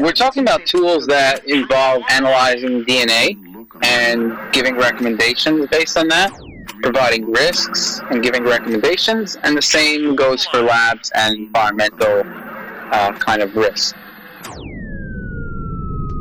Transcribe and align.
we're 0.00 0.12
talking 0.12 0.42
about 0.42 0.66
tools 0.66 1.06
that 1.06 1.44
involve 1.46 2.02
analyzing 2.10 2.84
DNA 2.84 3.38
and 3.82 4.52
giving 4.52 4.76
recommendations 4.76 5.66
based 5.68 5.96
on 5.96 6.08
that, 6.08 6.32
providing 6.82 7.30
risks 7.30 8.00
and 8.10 8.22
giving 8.22 8.44
recommendations, 8.44 9.36
and 9.42 9.56
the 9.56 9.62
same 9.62 10.16
goes 10.16 10.44
for 10.46 10.62
labs 10.62 11.10
and 11.14 11.36
environmental 11.36 12.22
uh, 12.92 13.12
kind 13.18 13.42
of 13.42 13.54
risks. 13.56 13.94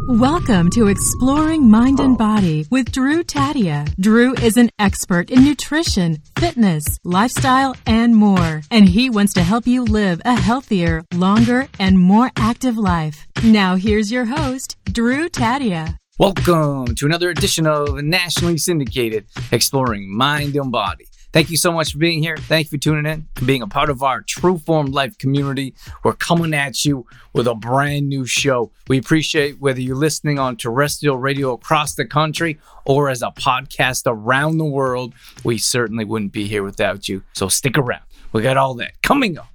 Welcome 0.10 0.72
to 0.72 0.88
Exploring 0.88 1.70
Mind 1.70 2.00
and 2.00 2.18
Body 2.18 2.66
with 2.72 2.92
Drew 2.92 3.24
Tadia. 3.24 3.86
Drew 4.00 4.34
is 4.34 4.58
an 4.58 4.72
expert 4.80 5.30
in 5.30 5.44
nutrition, 5.46 6.18
fitness, 6.36 6.98
lifestyle, 7.04 7.76
and 7.86 8.16
more. 8.16 8.64
And 8.72 8.90
he 8.90 9.12
wants 9.12 9.34
to 9.34 9.44
help 9.44 9.68
you 9.68 9.84
live 9.84 10.20
a 10.26 10.34
healthier, 10.34 11.04
longer, 11.14 11.68
and 11.78 12.00
more 12.00 12.32
active 12.36 12.76
life. 12.76 13.28
Now, 13.44 13.76
here's 13.76 14.12
your 14.12 14.26
host, 14.26 14.78
Drew 14.86 15.30
Tadia. 15.30 15.98
Welcome 16.18 16.96
to 16.96 17.06
another 17.06 17.30
edition 17.30 17.68
of 17.68 18.02
Nationally 18.02 18.58
Syndicated 18.58 19.28
Exploring 19.52 20.12
Mind 20.12 20.56
and 20.56 20.72
Body. 20.72 21.06
Thank 21.32 21.52
you 21.52 21.58
so 21.58 21.72
much 21.72 21.92
for 21.92 22.00
being 22.00 22.24
here. 22.24 22.38
Thank 22.38 22.68
you 22.68 22.78
for 22.78 22.82
tuning 22.82 23.06
in 23.06 23.28
and 23.38 23.48
being 23.48 23.62
a 23.62 23.68
part 23.68 23.92
of 23.92 24.02
our 24.02 24.22
True 24.22 24.58
Form 24.58 24.88
Life 24.88 25.18
community. 25.20 25.76
We're 26.04 26.14
coming 26.14 26.56
at 26.56 26.84
you 26.84 27.06
with 27.34 27.48
a 27.48 27.54
brand 27.54 28.10
new 28.10 28.26
show. 28.26 28.72
We 28.88 28.98
appreciate 28.98 29.60
whether 29.60 29.80
you're 29.80 29.96
listening 29.96 30.40
on 30.40 30.58
terrestrial 30.58 31.18
radio 31.18 31.54
across 31.54 31.94
the 31.94 32.06
country 32.06 32.60
or 32.86 33.10
as 33.10 33.22
a 33.22 33.30
podcast 33.30 34.04
around 34.08 34.58
the 34.58 34.66
world. 34.66 35.14
We 35.44 35.60
certainly 35.60 36.04
wouldn't 36.04 36.32
be 36.32 36.48
here 36.48 36.64
without 36.64 37.08
you. 37.08 37.24
So 37.34 37.48
stick 37.48 37.78
around. 37.78 38.02
We 38.32 38.42
got 38.42 38.58
all 38.58 38.74
that 38.76 39.00
coming 39.04 39.38
up. 39.38 39.50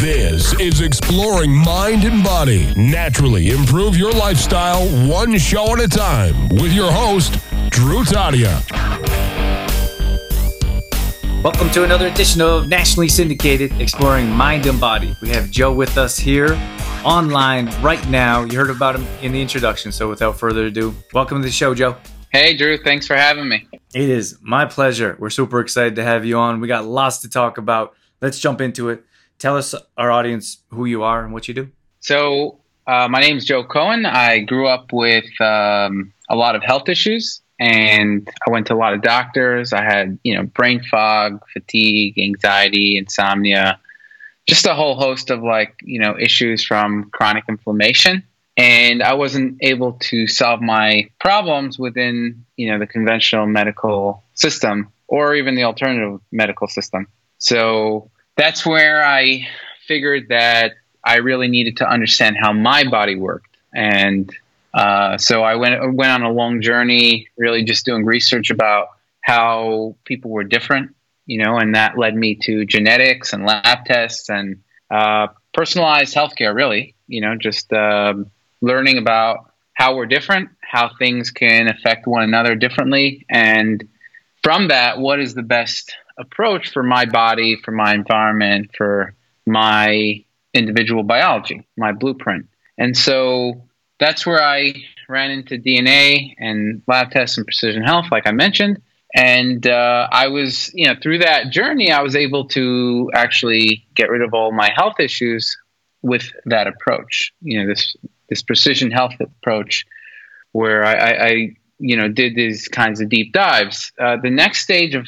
This 0.00 0.52
is 0.60 0.80
Exploring 0.80 1.54
Mind 1.54 2.04
and 2.04 2.22
Body. 2.22 2.72
Naturally 2.76 3.50
improve 3.50 3.96
your 3.96 4.12
lifestyle 4.12 4.86
one 5.08 5.38
show 5.38 5.72
at 5.72 5.80
a 5.80 5.88
time 5.88 6.48
with 6.50 6.72
your 6.72 6.92
host, 6.92 7.38
Drew 7.70 8.04
Tadia. 8.04 9.13
Welcome 11.44 11.68
to 11.72 11.84
another 11.84 12.06
edition 12.06 12.40
of 12.40 12.68
Nationally 12.68 13.06
Syndicated 13.06 13.78
Exploring 13.78 14.30
Mind 14.30 14.64
and 14.64 14.80
Body. 14.80 15.14
We 15.20 15.28
have 15.28 15.50
Joe 15.50 15.74
with 15.74 15.98
us 15.98 16.16
here 16.16 16.58
online 17.04 17.66
right 17.82 18.02
now. 18.08 18.44
You 18.44 18.56
heard 18.56 18.70
about 18.70 18.96
him 18.96 19.06
in 19.20 19.32
the 19.32 19.42
introduction, 19.42 19.92
so 19.92 20.08
without 20.08 20.38
further 20.38 20.64
ado, 20.64 20.94
welcome 21.12 21.42
to 21.42 21.46
the 21.46 21.52
show, 21.52 21.74
Joe. 21.74 21.98
Hey, 22.32 22.56
Drew, 22.56 22.78
thanks 22.78 23.06
for 23.06 23.14
having 23.14 23.46
me. 23.46 23.68
It 23.92 24.08
is 24.08 24.38
my 24.40 24.64
pleasure. 24.64 25.18
We're 25.20 25.28
super 25.28 25.60
excited 25.60 25.96
to 25.96 26.02
have 26.02 26.24
you 26.24 26.38
on. 26.38 26.60
We 26.60 26.66
got 26.66 26.86
lots 26.86 27.18
to 27.18 27.28
talk 27.28 27.58
about. 27.58 27.92
Let's 28.22 28.38
jump 28.38 28.62
into 28.62 28.88
it. 28.88 29.04
Tell 29.38 29.58
us, 29.58 29.74
our 29.98 30.10
audience, 30.10 30.62
who 30.70 30.86
you 30.86 31.02
are 31.02 31.22
and 31.22 31.34
what 31.34 31.46
you 31.46 31.52
do. 31.52 31.70
So, 32.00 32.60
uh, 32.86 33.06
my 33.10 33.20
name 33.20 33.36
is 33.36 33.44
Joe 33.44 33.64
Cohen. 33.64 34.06
I 34.06 34.38
grew 34.38 34.66
up 34.66 34.94
with 34.94 35.26
um, 35.42 36.14
a 36.30 36.36
lot 36.36 36.56
of 36.56 36.62
health 36.62 36.88
issues 36.88 37.42
and 37.58 38.28
I 38.46 38.50
went 38.50 38.66
to 38.68 38.74
a 38.74 38.76
lot 38.76 38.94
of 38.94 39.02
doctors. 39.02 39.72
I 39.72 39.82
had, 39.82 40.18
you 40.24 40.34
know, 40.34 40.42
brain 40.44 40.82
fog, 40.82 41.42
fatigue, 41.52 42.18
anxiety, 42.18 42.98
insomnia, 42.98 43.78
just 44.46 44.66
a 44.66 44.74
whole 44.74 44.96
host 44.96 45.30
of 45.30 45.42
like, 45.42 45.76
you 45.82 46.00
know, 46.00 46.16
issues 46.18 46.64
from 46.64 47.10
chronic 47.10 47.44
inflammation. 47.48 48.22
And 48.56 49.02
I 49.02 49.14
wasn't 49.14 49.58
able 49.62 49.94
to 49.94 50.26
solve 50.26 50.60
my 50.60 51.10
problems 51.18 51.78
within, 51.78 52.44
you 52.56 52.70
know, 52.70 52.78
the 52.78 52.86
conventional 52.86 53.46
medical 53.46 54.22
system 54.34 54.92
or 55.08 55.34
even 55.34 55.54
the 55.54 55.64
alternative 55.64 56.20
medical 56.30 56.68
system. 56.68 57.08
So 57.38 58.10
that's 58.36 58.64
where 58.64 59.04
I 59.04 59.46
figured 59.86 60.28
that 60.28 60.72
I 61.04 61.16
really 61.16 61.48
needed 61.48 61.78
to 61.78 61.88
understand 61.88 62.36
how 62.40 62.52
my 62.52 62.84
body 62.84 63.16
worked. 63.16 63.56
And 63.74 64.32
uh, 64.74 65.16
so 65.18 65.42
I 65.42 65.54
went 65.54 65.94
went 65.94 66.10
on 66.10 66.22
a 66.22 66.32
long 66.32 66.60
journey, 66.60 67.28
really 67.38 67.62
just 67.62 67.84
doing 67.84 68.04
research 68.04 68.50
about 68.50 68.88
how 69.20 69.96
people 70.04 70.30
were 70.30 70.44
different, 70.44 70.94
you 71.26 71.42
know, 71.42 71.56
and 71.56 71.74
that 71.74 71.96
led 71.96 72.14
me 72.14 72.34
to 72.42 72.64
genetics 72.66 73.32
and 73.32 73.46
lab 73.46 73.84
tests 73.84 74.28
and 74.28 74.62
uh, 74.90 75.28
personalized 75.52 76.14
healthcare. 76.14 76.54
Really, 76.54 76.94
you 77.06 77.20
know, 77.20 77.36
just 77.36 77.72
uh, 77.72 78.14
learning 78.60 78.98
about 78.98 79.52
how 79.74 79.96
we're 79.96 80.06
different, 80.06 80.50
how 80.60 80.90
things 80.98 81.30
can 81.30 81.68
affect 81.68 82.06
one 82.06 82.24
another 82.24 82.56
differently, 82.56 83.24
and 83.30 83.88
from 84.42 84.68
that, 84.68 84.98
what 84.98 85.20
is 85.20 85.34
the 85.34 85.42
best 85.42 85.96
approach 86.18 86.72
for 86.72 86.82
my 86.82 87.04
body, 87.06 87.56
for 87.56 87.70
my 87.70 87.94
environment, 87.94 88.70
for 88.76 89.14
my 89.46 90.24
individual 90.52 91.02
biology, 91.02 91.66
my 91.76 91.92
blueprint. 91.92 92.46
And 92.78 92.96
so 92.96 93.64
that's 93.98 94.26
where 94.26 94.42
I 94.42 94.74
ran 95.08 95.30
into 95.30 95.58
DNA 95.58 96.34
and 96.38 96.82
lab 96.86 97.10
tests 97.10 97.36
and 97.36 97.46
precision 97.46 97.82
health, 97.82 98.06
like 98.10 98.26
I 98.26 98.32
mentioned. 98.32 98.82
And 99.14 99.66
uh, 99.66 100.08
I 100.10 100.28
was, 100.28 100.72
you 100.74 100.88
know, 100.88 100.94
through 101.00 101.18
that 101.18 101.50
journey, 101.50 101.92
I 101.92 102.02
was 102.02 102.16
able 102.16 102.48
to 102.48 103.10
actually 103.14 103.86
get 103.94 104.10
rid 104.10 104.22
of 104.22 104.34
all 104.34 104.50
my 104.50 104.70
health 104.74 104.98
issues 104.98 105.56
with 106.02 106.28
that 106.46 106.66
approach. 106.66 107.32
You 107.40 107.60
know, 107.60 107.68
this 107.68 107.96
this 108.28 108.42
precision 108.42 108.90
health 108.90 109.14
approach, 109.20 109.86
where 110.50 110.84
I, 110.84 110.94
I, 110.94 111.26
I 111.26 111.56
you 111.78 111.96
know, 111.96 112.08
did 112.08 112.34
these 112.34 112.66
kinds 112.66 113.00
of 113.00 113.08
deep 113.08 113.32
dives. 113.32 113.92
Uh, 114.00 114.16
the 114.20 114.30
next 114.30 114.62
stage 114.62 114.96
of 114.96 115.06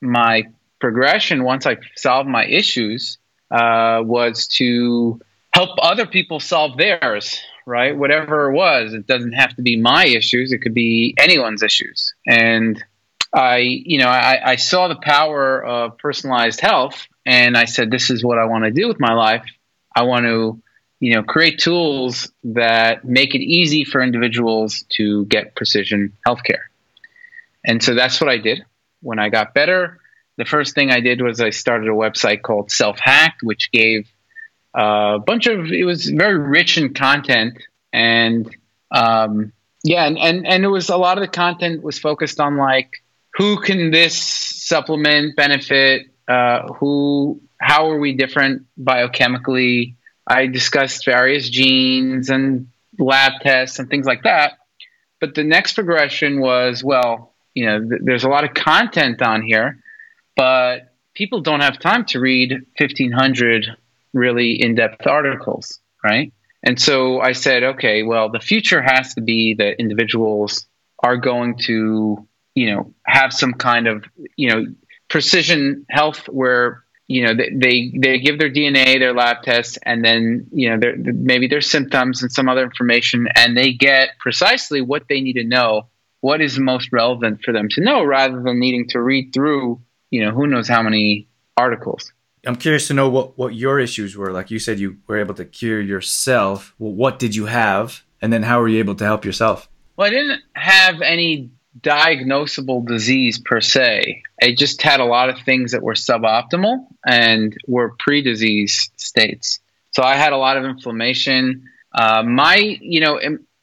my 0.00 0.44
progression, 0.80 1.42
once 1.42 1.66
I 1.66 1.78
solved 1.96 2.28
my 2.28 2.46
issues, 2.46 3.18
uh, 3.50 4.00
was 4.04 4.46
to 4.58 5.20
help 5.52 5.70
other 5.82 6.06
people 6.06 6.38
solve 6.38 6.76
theirs 6.76 7.40
right? 7.70 7.96
Whatever 7.96 8.50
it 8.50 8.54
was, 8.54 8.94
it 8.94 9.06
doesn't 9.06 9.32
have 9.32 9.54
to 9.54 9.62
be 9.62 9.76
my 9.76 10.04
issues. 10.04 10.52
It 10.52 10.58
could 10.58 10.74
be 10.74 11.14
anyone's 11.16 11.62
issues. 11.62 12.14
And 12.26 12.82
I, 13.32 13.58
you 13.58 13.98
know, 13.98 14.08
I, 14.08 14.40
I 14.44 14.56
saw 14.56 14.88
the 14.88 14.96
power 14.96 15.64
of 15.64 15.96
personalized 15.96 16.60
health 16.60 17.06
and 17.24 17.56
I 17.56 17.66
said, 17.66 17.88
this 17.88 18.10
is 18.10 18.24
what 18.24 18.38
I 18.38 18.46
want 18.46 18.64
to 18.64 18.72
do 18.72 18.88
with 18.88 18.98
my 18.98 19.12
life. 19.14 19.44
I 19.94 20.02
want 20.02 20.24
to, 20.24 20.60
you 20.98 21.14
know, 21.14 21.22
create 21.22 21.60
tools 21.60 22.32
that 22.42 23.04
make 23.04 23.36
it 23.36 23.40
easy 23.40 23.84
for 23.84 24.02
individuals 24.02 24.84
to 24.96 25.24
get 25.26 25.54
precision 25.54 26.16
healthcare. 26.26 26.64
And 27.64 27.80
so 27.80 27.94
that's 27.94 28.20
what 28.20 28.28
I 28.28 28.38
did. 28.38 28.64
When 29.00 29.20
I 29.20 29.28
got 29.28 29.54
better, 29.54 30.00
the 30.38 30.44
first 30.44 30.74
thing 30.74 30.90
I 30.90 30.98
did 30.98 31.22
was 31.22 31.40
I 31.40 31.50
started 31.50 31.88
a 31.88 31.92
website 31.92 32.42
called 32.42 32.72
Self 32.72 32.98
Hacked, 32.98 33.44
which 33.44 33.70
gave 33.70 34.08
a 34.74 35.18
bunch 35.18 35.46
of 35.46 35.66
it 35.72 35.84
was 35.84 36.06
very 36.06 36.38
rich 36.38 36.78
in 36.78 36.94
content 36.94 37.58
and 37.92 38.54
um, 38.90 39.52
yeah 39.82 40.06
and, 40.06 40.18
and 40.18 40.46
and 40.46 40.64
it 40.64 40.68
was 40.68 40.88
a 40.88 40.96
lot 40.96 41.18
of 41.18 41.22
the 41.22 41.28
content 41.28 41.82
was 41.82 41.98
focused 41.98 42.40
on 42.40 42.56
like 42.56 43.02
who 43.34 43.60
can 43.60 43.90
this 43.90 44.16
supplement 44.16 45.36
benefit? 45.36 46.06
Uh, 46.26 46.72
who 46.74 47.40
how 47.60 47.90
are 47.90 47.98
we 47.98 48.12
different 48.12 48.66
biochemically? 48.78 49.94
I 50.26 50.46
discussed 50.46 51.04
various 51.04 51.48
genes 51.48 52.30
and 52.30 52.68
lab 52.98 53.32
tests 53.40 53.78
and 53.78 53.88
things 53.88 54.06
like 54.06 54.22
that. 54.24 54.58
But 55.20 55.34
the 55.34 55.44
next 55.44 55.74
progression 55.74 56.40
was 56.40 56.84
well 56.84 57.30
you 57.54 57.66
know 57.66 57.80
th- 57.80 58.02
there's 58.04 58.24
a 58.24 58.28
lot 58.28 58.44
of 58.44 58.54
content 58.54 59.22
on 59.22 59.42
here 59.42 59.82
but 60.36 60.94
people 61.14 61.40
don't 61.40 61.60
have 61.60 61.78
time 61.78 62.04
to 62.06 62.20
read 62.20 62.52
1500 62.78 63.76
really 64.12 64.60
in-depth 64.60 65.06
articles, 65.06 65.80
right? 66.04 66.32
And 66.62 66.80
so 66.80 67.20
I 67.20 67.32
said, 67.32 67.62
okay, 67.62 68.02
well, 68.02 68.30
the 68.30 68.40
future 68.40 68.82
has 68.82 69.14
to 69.14 69.22
be 69.22 69.54
that 69.54 69.80
individuals 69.80 70.66
are 71.02 71.16
going 71.16 71.56
to, 71.64 72.26
you 72.54 72.74
know, 72.74 72.94
have 73.06 73.32
some 73.32 73.54
kind 73.54 73.86
of, 73.86 74.04
you 74.36 74.50
know, 74.50 74.66
precision 75.10 75.84
health 75.90 76.26
where 76.28 76.84
you 77.08 77.26
know 77.26 77.34
they 77.34 77.92
they 77.98 78.20
give 78.20 78.38
their 78.38 78.52
DNA, 78.52 79.00
their 79.00 79.12
lab 79.12 79.42
tests, 79.42 79.78
and 79.84 80.04
then 80.04 80.46
you 80.52 80.70
know 80.70 80.92
maybe 80.96 81.48
their 81.48 81.60
symptoms 81.60 82.22
and 82.22 82.32
some 82.32 82.48
other 82.48 82.62
information, 82.62 83.26
and 83.34 83.56
they 83.56 83.72
get 83.72 84.10
precisely 84.20 84.80
what 84.80 85.08
they 85.08 85.20
need 85.20 85.32
to 85.32 85.42
know, 85.42 85.88
what 86.20 86.40
is 86.40 86.56
most 86.56 86.90
relevant 86.92 87.42
for 87.42 87.52
them 87.52 87.68
to 87.70 87.80
know, 87.80 88.04
rather 88.04 88.40
than 88.40 88.60
needing 88.60 88.86
to 88.90 89.02
read 89.02 89.32
through 89.34 89.82
you 90.10 90.24
know 90.24 90.30
who 90.30 90.46
knows 90.46 90.68
how 90.68 90.82
many 90.82 91.26
articles. 91.56 92.12
I'm 92.46 92.56
curious 92.56 92.88
to 92.88 92.94
know 92.94 93.08
what, 93.08 93.36
what 93.36 93.54
your 93.54 93.78
issues 93.78 94.16
were. 94.16 94.32
Like 94.32 94.50
you 94.50 94.58
said, 94.58 94.78
you 94.78 94.96
were 95.06 95.18
able 95.18 95.34
to 95.34 95.44
cure 95.44 95.80
yourself. 95.80 96.74
Well, 96.78 96.92
what 96.92 97.18
did 97.18 97.34
you 97.34 97.46
have? 97.46 98.02
And 98.22 98.32
then 98.32 98.42
how 98.42 98.60
were 98.60 98.68
you 98.68 98.78
able 98.78 98.94
to 98.96 99.04
help 99.04 99.24
yourself? 99.24 99.68
Well, 99.96 100.06
I 100.06 100.10
didn't 100.10 100.40
have 100.54 101.02
any 101.02 101.50
diagnosable 101.80 102.86
disease 102.86 103.38
per 103.38 103.60
se. 103.60 104.22
I 104.42 104.54
just 104.54 104.82
had 104.82 105.00
a 105.00 105.04
lot 105.04 105.28
of 105.28 105.38
things 105.40 105.72
that 105.72 105.82
were 105.82 105.94
suboptimal 105.94 106.86
and 107.06 107.56
were 107.66 107.94
pre 107.98 108.22
disease 108.22 108.90
states. 108.96 109.60
So 109.92 110.02
I 110.02 110.16
had 110.16 110.32
a 110.32 110.36
lot 110.36 110.56
of 110.56 110.64
inflammation. 110.64 111.64
Uh, 111.92 112.22
my, 112.22 112.56
you 112.56 113.00
know, 113.00 113.20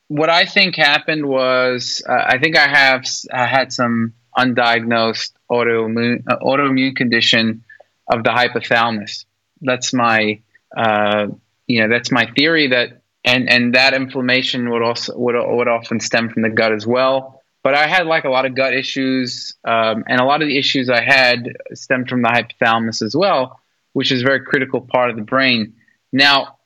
what 0.07 0.29
I 0.29 0.45
think 0.45 0.75
happened 0.75 1.25
was 1.25 2.01
uh, 2.07 2.13
I 2.13 2.37
think 2.37 2.57
I 2.57 2.67
have 2.67 3.05
I 3.33 3.45
had 3.45 3.73
some 3.73 4.13
undiagnosed 4.37 5.31
autoimmune 5.51 6.23
uh, 6.27 6.37
autoimmune 6.39 6.95
condition 6.95 7.63
of 8.09 8.23
the 8.23 8.29
hypothalamus. 8.29 9.25
That's 9.61 9.93
my, 9.93 10.41
uh, 10.75 11.27
you 11.65 11.81
know, 11.81 11.89
that's 11.89 12.11
my 12.11 12.31
theory 12.37 12.67
that 12.69 13.01
and 13.27 13.49
and 13.49 13.75
that 13.75 13.93
inflammation 13.93 14.69
would 14.69 14.81
also 14.81 15.17
would 15.17 15.35
would 15.35 15.67
often 15.67 15.99
stem 15.99 16.29
from 16.29 16.43
the 16.43 16.49
gut 16.49 16.71
as 16.71 16.87
well. 16.87 17.41
But 17.63 17.75
I 17.75 17.87
had 17.87 18.07
like 18.07 18.23
a 18.23 18.29
lot 18.29 18.45
of 18.45 18.55
gut 18.55 18.73
issues, 18.73 19.55
um, 19.65 20.05
and 20.07 20.21
a 20.21 20.23
lot 20.23 20.41
of 20.41 20.47
the 20.47 20.57
issues 20.57 20.89
I 20.89 21.01
had 21.01 21.57
stemmed 21.73 22.07
from 22.07 22.21
the 22.21 22.29
hypothalamus 22.29 23.01
as 23.01 23.15
well, 23.15 23.59
which 23.91 24.11
is 24.11 24.21
a 24.21 24.25
very 24.25 24.41
critical 24.41 24.79
part 24.79 25.09
of 25.09 25.17
the 25.17 25.23
brain. 25.23 25.73
Now, 26.13 26.59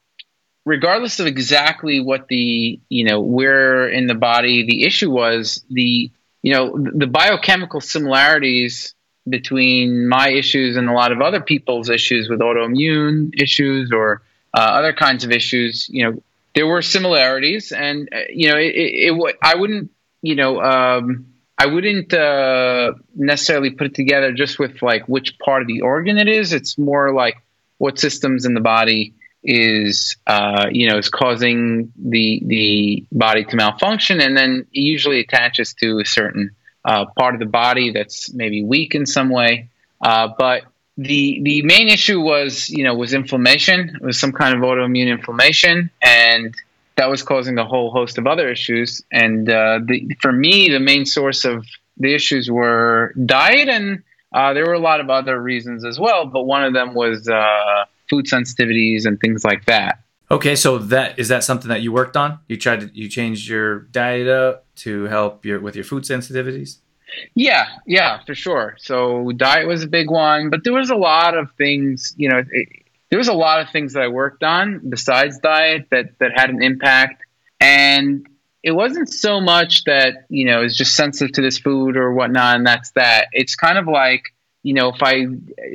regardless 0.64 1.20
of 1.20 1.26
exactly 1.26 2.00
what 2.00 2.28
the 2.28 2.80
you 2.90 3.06
know 3.06 3.22
where 3.22 3.88
in 3.88 4.06
the 4.06 4.16
body 4.16 4.66
the 4.66 4.84
issue 4.84 5.10
was, 5.10 5.66
the 5.70 6.12
you 6.44 6.54
know 6.54 6.78
the 6.78 7.08
biochemical 7.08 7.82
similarities 7.82 8.94
between 9.28 10.08
my 10.08 10.30
issues 10.30 10.78
and 10.78 10.90
a 10.90 10.94
lot 10.94 11.12
of 11.12 11.22
other 11.22 11.42
people's 11.42 11.90
issues 11.90 12.30
with 12.30 12.40
autoimmune 12.40 13.32
issues 13.40 13.92
or 13.94 14.24
uh, 14.54 14.60
other 14.60 14.94
kinds 14.94 15.24
of 15.24 15.32
issues, 15.32 15.88
you 15.90 16.04
know, 16.04 16.22
there 16.56 16.68
were 16.68 16.82
similarities, 16.82 17.72
and 17.72 18.10
uh, 18.14 18.20
you 18.30 18.50
know, 18.50 18.58
it, 18.58 18.76
it, 18.76 19.14
it, 19.14 19.38
I 19.42 19.56
wouldn't, 19.56 19.92
you 20.22 20.36
know, 20.36 20.62
um, 20.62 21.28
I 21.58 21.68
wouldn't 21.68 22.14
uh, 22.14 22.94
necessarily 23.16 23.70
put 23.70 23.88
it 23.88 23.96
together 23.96 24.34
just 24.34 24.60
with 24.60 24.82
like 24.82 25.06
which 25.08 25.40
part 25.40 25.62
of 25.62 25.68
the 25.68 25.82
organ 25.82 26.18
it 26.18 26.28
is. 26.28 26.54
It's 26.54 26.78
more 26.78 27.14
like 27.14 27.36
what 27.78 28.00
systems 28.00 28.46
in 28.46 28.54
the 28.54 28.62
body 28.62 29.14
is, 29.44 30.18
uh, 30.28 30.68
you 30.72 30.90
know, 30.90 30.98
is 30.98 31.10
causing 31.10 31.94
the 31.98 32.42
the 32.46 33.06
body 33.12 33.46
to 33.46 33.56
malfunction, 33.56 34.20
and 34.20 34.36
then 34.36 34.68
it 34.74 34.80
usually 34.82 35.20
attaches 35.20 35.74
to 35.76 36.00
a 36.00 36.06
certain 36.06 36.52
uh, 36.84 37.06
part 37.18 37.34
of 37.34 37.40
the 37.40 37.46
body 37.46 37.92
that's 37.92 38.34
maybe 38.34 38.64
weak 38.64 38.96
in 38.96 39.06
some 39.06 39.30
way. 39.30 39.70
Uh, 40.02 40.30
but 40.38 40.64
the 40.98 41.40
the 41.44 41.62
main 41.64 41.88
issue 41.88 42.20
was 42.20 42.70
you 42.70 42.84
know 42.84 42.96
was 42.96 43.14
inflammation. 43.14 43.96
It 43.96 44.02
was 44.02 44.20
some 44.20 44.32
kind 44.32 44.56
of 44.56 44.62
autoimmune 44.62 45.08
inflammation, 45.08 45.90
and 46.02 46.56
that 46.98 47.10
was 47.10 47.24
causing 47.24 47.58
a 47.58 47.66
whole 47.66 47.92
host 47.92 48.18
of 48.18 48.28
other 48.28 48.50
issues. 48.50 49.02
And 49.12 49.50
uh, 49.50 49.80
the, 49.84 50.16
for 50.20 50.32
me, 50.32 50.70
the 50.70 50.80
main 50.80 51.06
source 51.06 51.46
of 51.46 51.66
the 51.98 52.14
issues 52.14 52.50
were 52.50 53.14
diet, 53.26 53.70
and 53.70 54.04
uh, 54.34 54.54
there 54.54 54.66
were 54.66 54.74
a 54.74 54.80
lot 54.80 55.00
of 55.00 55.10
other 55.10 55.40
reasons 55.42 55.86
as 55.86 56.00
well. 56.00 56.26
But 56.26 56.44
one 56.44 56.64
of 56.64 56.74
them 56.74 56.94
was 56.94 57.28
uh, 57.28 57.86
food 58.10 58.26
sensitivities 58.26 59.06
and 59.06 59.20
things 59.20 59.44
like 59.44 59.66
that. 59.66 60.04
Okay, 60.30 60.56
so 60.56 60.78
that 60.78 61.20
is 61.20 61.28
that 61.28 61.44
something 61.44 61.70
that 61.70 61.82
you 61.82 61.92
worked 61.92 62.16
on? 62.16 62.40
You 62.48 62.58
tried 62.58 62.82
to 62.82 62.90
you 62.94 63.10
changed 63.10 63.50
your 63.50 63.80
diet 63.80 64.28
up 64.28 64.66
to 64.84 65.06
help 65.06 65.46
your 65.46 65.60
with 65.60 65.76
your 65.76 65.86
food 65.86 66.04
sensitivities. 66.04 66.78
Yeah, 67.36 67.68
yeah, 67.86 68.24
for 68.26 68.36
sure. 68.36 68.76
So 68.80 69.32
diet 69.36 69.68
was 69.68 69.84
a 69.84 69.88
big 69.88 70.10
one, 70.10 70.50
but 70.50 70.64
there 70.64 70.74
was 70.74 70.90
a 70.90 70.96
lot 70.96 71.38
of 71.38 71.50
things. 71.58 72.14
You 72.18 72.30
know, 72.30 72.44
it, 72.50 72.70
there 73.10 73.20
was 73.20 73.28
a 73.28 73.34
lot 73.34 73.62
of 73.62 73.70
things 73.70 73.94
that 73.94 74.04
I 74.04 74.08
worked 74.08 74.44
on 74.44 74.90
besides 74.90 75.40
diet 75.40 75.88
that 75.92 76.18
that 76.20 76.32
had 76.36 76.50
an 76.50 76.62
impact, 76.62 77.24
and 77.60 78.28
it 78.64 78.72
wasn't 78.72 79.10
so 79.10 79.42
much 79.42 79.84
that 79.86 80.26
you 80.30 80.46
know 80.46 80.62
it's 80.62 80.78
just 80.78 80.96
sensitive 80.96 81.34
to 81.34 81.42
this 81.42 81.58
food 81.58 81.98
or 81.98 82.14
whatnot, 82.14 82.56
and 82.56 82.66
that's 82.66 82.92
that. 82.92 83.28
It's 83.34 83.56
kind 83.56 83.78
of 83.78 83.88
like 83.88 84.34
you 84.64 84.74
know 84.74 84.90
if 84.90 85.04
I 85.04 85.26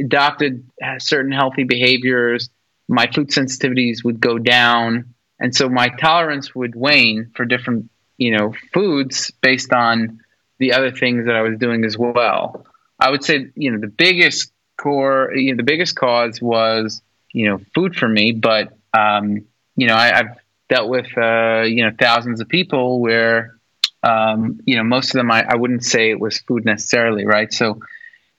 adopted 0.01 0.71
certain 0.99 1.33
healthy 1.33 1.65
behaviors 1.65 2.49
my 2.89 3.07
food 3.13 3.29
sensitivities 3.29 4.05
would 4.05 4.21
go 4.21 4.39
down, 4.39 5.15
and 5.41 5.55
so 5.55 5.69
my 5.69 5.89
tolerance 5.89 6.55
would 6.55 6.75
wane 6.75 7.31
for 7.35 7.45
different 7.45 7.91
you 8.19 8.37
know 8.37 8.55
foods 8.73 9.31
based 9.41 9.73
on 9.73 10.21
the 10.59 10.73
other 10.73 10.91
things 10.91 11.27
that 11.27 11.37
I 11.37 11.43
was 11.43 11.59
doing 11.59 11.85
as 11.85 11.99
well. 11.99 12.67
I 12.99 13.11
would 13.11 13.25
say 13.25 13.51
you 13.55 13.73
know 13.73 13.79
the 13.79 13.89
biggest 13.89 14.53
core, 14.77 15.33
you 15.35 15.53
know, 15.53 15.57
the 15.57 15.63
biggest 15.63 15.97
cause 15.97 16.41
was 16.41 17.03
you 17.33 17.49
know 17.49 17.61
food 17.75 17.95
for 17.97 18.09
me, 18.09 18.33
but 18.33 18.73
um, 18.97 19.45
you 19.77 19.87
know 19.87 19.95
I, 19.95 20.07
have 20.07 20.39
dealt 20.69 20.89
with 20.89 21.07
uh, 21.17 21.63
you 21.63 21.85
know 21.85 21.91
thousands 21.99 22.41
of 22.41 22.49
people 22.49 23.01
where 23.01 23.59
um, 24.03 24.61
you 24.65 24.77
know 24.77 24.85
most 24.85 25.15
of 25.15 25.19
them 25.19 25.31
I, 25.31 25.45
I 25.49 25.57
wouldn't 25.57 25.85
say 25.85 26.11
it 26.11 26.21
was 26.21 26.39
food 26.39 26.65
necessarily, 26.65 27.27
right? 27.27 27.53
So 27.53 27.81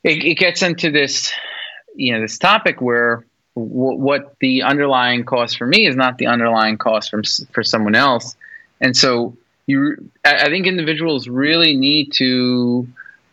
it, 0.04 0.24
it 0.24 0.36
gets 0.38 0.62
into 0.62 0.92
this 0.92 1.32
you 1.96 2.14
know 2.14 2.22
this 2.22 2.38
topic 2.38 2.82
where 2.82 3.26
what 3.54 4.36
the 4.40 4.62
underlying 4.62 5.26
cause 5.26 5.56
for 5.56 5.66
me 5.66 5.88
is 5.88 5.96
not 5.96 6.20
the 6.20 6.28
underlying 6.28 6.78
cause 6.78 7.08
from 7.08 7.24
for 7.52 7.64
someone 7.64 7.96
else, 7.96 8.36
and 8.82 8.96
so 8.96 9.36
you 9.68 10.10
I 10.26 10.50
think 10.50 10.66
individuals 10.66 11.28
really 11.28 11.76
need 11.76 12.14
to 12.14 12.88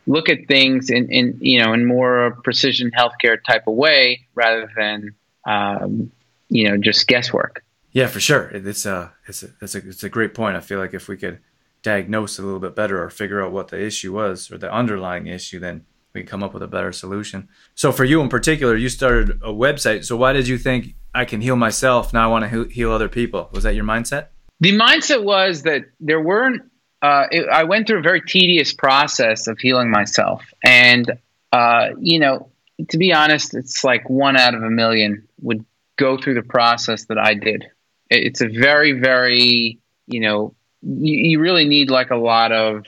look 0.07 0.29
at 0.29 0.47
things 0.49 0.91
in, 0.91 1.11
in 1.11 1.39
you 1.41 1.63
know 1.63 1.73
in 1.73 1.87
more 1.87 2.37
precision 2.45 2.91
healthcare 2.91 3.43
type 3.43 3.67
of 3.67 3.75
way 3.75 4.27
rather 4.35 4.71
than 4.77 5.15
um, 5.47 6.11
you 6.49 6.69
know 6.69 6.77
just 6.77 7.07
guesswork. 7.07 7.65
Yeah, 7.93 8.09
for 8.09 8.21
sure. 8.21 8.51
It's 8.53 8.85
a 8.85 9.13
it's 9.27 9.45
a 9.45 9.51
it's 9.63 9.75
a 9.77 9.89
it's 9.89 10.03
a 10.03 10.09
great 10.09 10.35
point. 10.35 10.57
I 10.57 10.61
feel 10.61 10.81
like 10.81 10.93
if 10.93 11.09
we 11.09 11.17
could 11.17 11.39
diagnose 11.83 12.39
a 12.39 12.43
little 12.43 12.59
bit 12.59 12.75
better 12.75 13.03
or 13.03 13.09
figure 13.11 13.43
out 13.43 13.53
what 13.53 13.69
the 13.69 13.81
issue 13.81 14.13
was 14.13 14.51
or 14.51 14.59
the 14.59 14.73
underlying 14.73 15.29
issue, 15.29 15.61
then 15.61 15.85
we 16.13 16.23
can 16.23 16.29
come 16.29 16.43
up 16.43 16.53
with 16.55 16.63
a 16.63 16.67
better 16.67 16.93
solution. 16.93 17.49
So 17.75 17.93
for 17.93 18.05
you 18.05 18.21
in 18.21 18.29
particular, 18.29 18.75
you 18.75 18.89
started 18.89 19.31
a 19.43 19.53
website. 19.53 20.05
So 20.05 20.17
why 20.17 20.33
did 20.33 20.49
you 20.49 20.59
think 20.59 20.95
I 21.15 21.25
can 21.25 21.41
heal 21.41 21.57
myself? 21.57 22.13
Now 22.13 22.25
I 22.25 22.27
want 22.27 22.51
to 22.51 22.65
heal 22.65 22.91
other 22.91 23.09
people. 23.09 23.49
Was 23.53 23.63
that 23.65 23.75
your 23.75 23.85
mindset? 23.85 24.29
The 24.65 24.73
mindset 24.73 25.23
was 25.23 25.65
that 25.65 25.83
there 26.01 26.23
weren't. 26.23 26.63
Uh, 27.03 27.27
it, 27.31 27.47
I 27.51 27.65
went 27.65 27.87
through 27.87 27.99
a 27.99 28.03
very 28.03 28.23
tedious 28.23 28.73
process 28.73 29.47
of 29.47 29.59
healing 29.59 29.91
myself, 29.91 30.43
and 30.65 31.19
uh, 31.53 31.91
you 32.01 32.19
know, 32.19 32.49
to 32.89 32.97
be 32.97 33.13
honest, 33.13 33.53
it's 33.53 33.85
like 33.85 34.09
one 34.09 34.39
out 34.39 34.55
of 34.55 34.63
a 34.63 34.71
million 34.71 35.29
would 35.43 35.67
go 35.97 36.17
through 36.17 36.37
the 36.37 36.43
process 36.43 37.05
that 37.11 37.19
I 37.19 37.35
did. 37.35 37.65
It, 38.09 38.25
it's 38.29 38.41
a 38.41 38.49
very, 38.49 38.93
very, 38.93 39.81
you 40.07 40.21
know, 40.21 40.55
you, 40.81 41.15
you 41.29 41.41
really 41.41 41.67
need 41.67 41.91
like 41.91 42.11
a 42.11 42.17
lot 42.17 42.51
of 42.51 42.87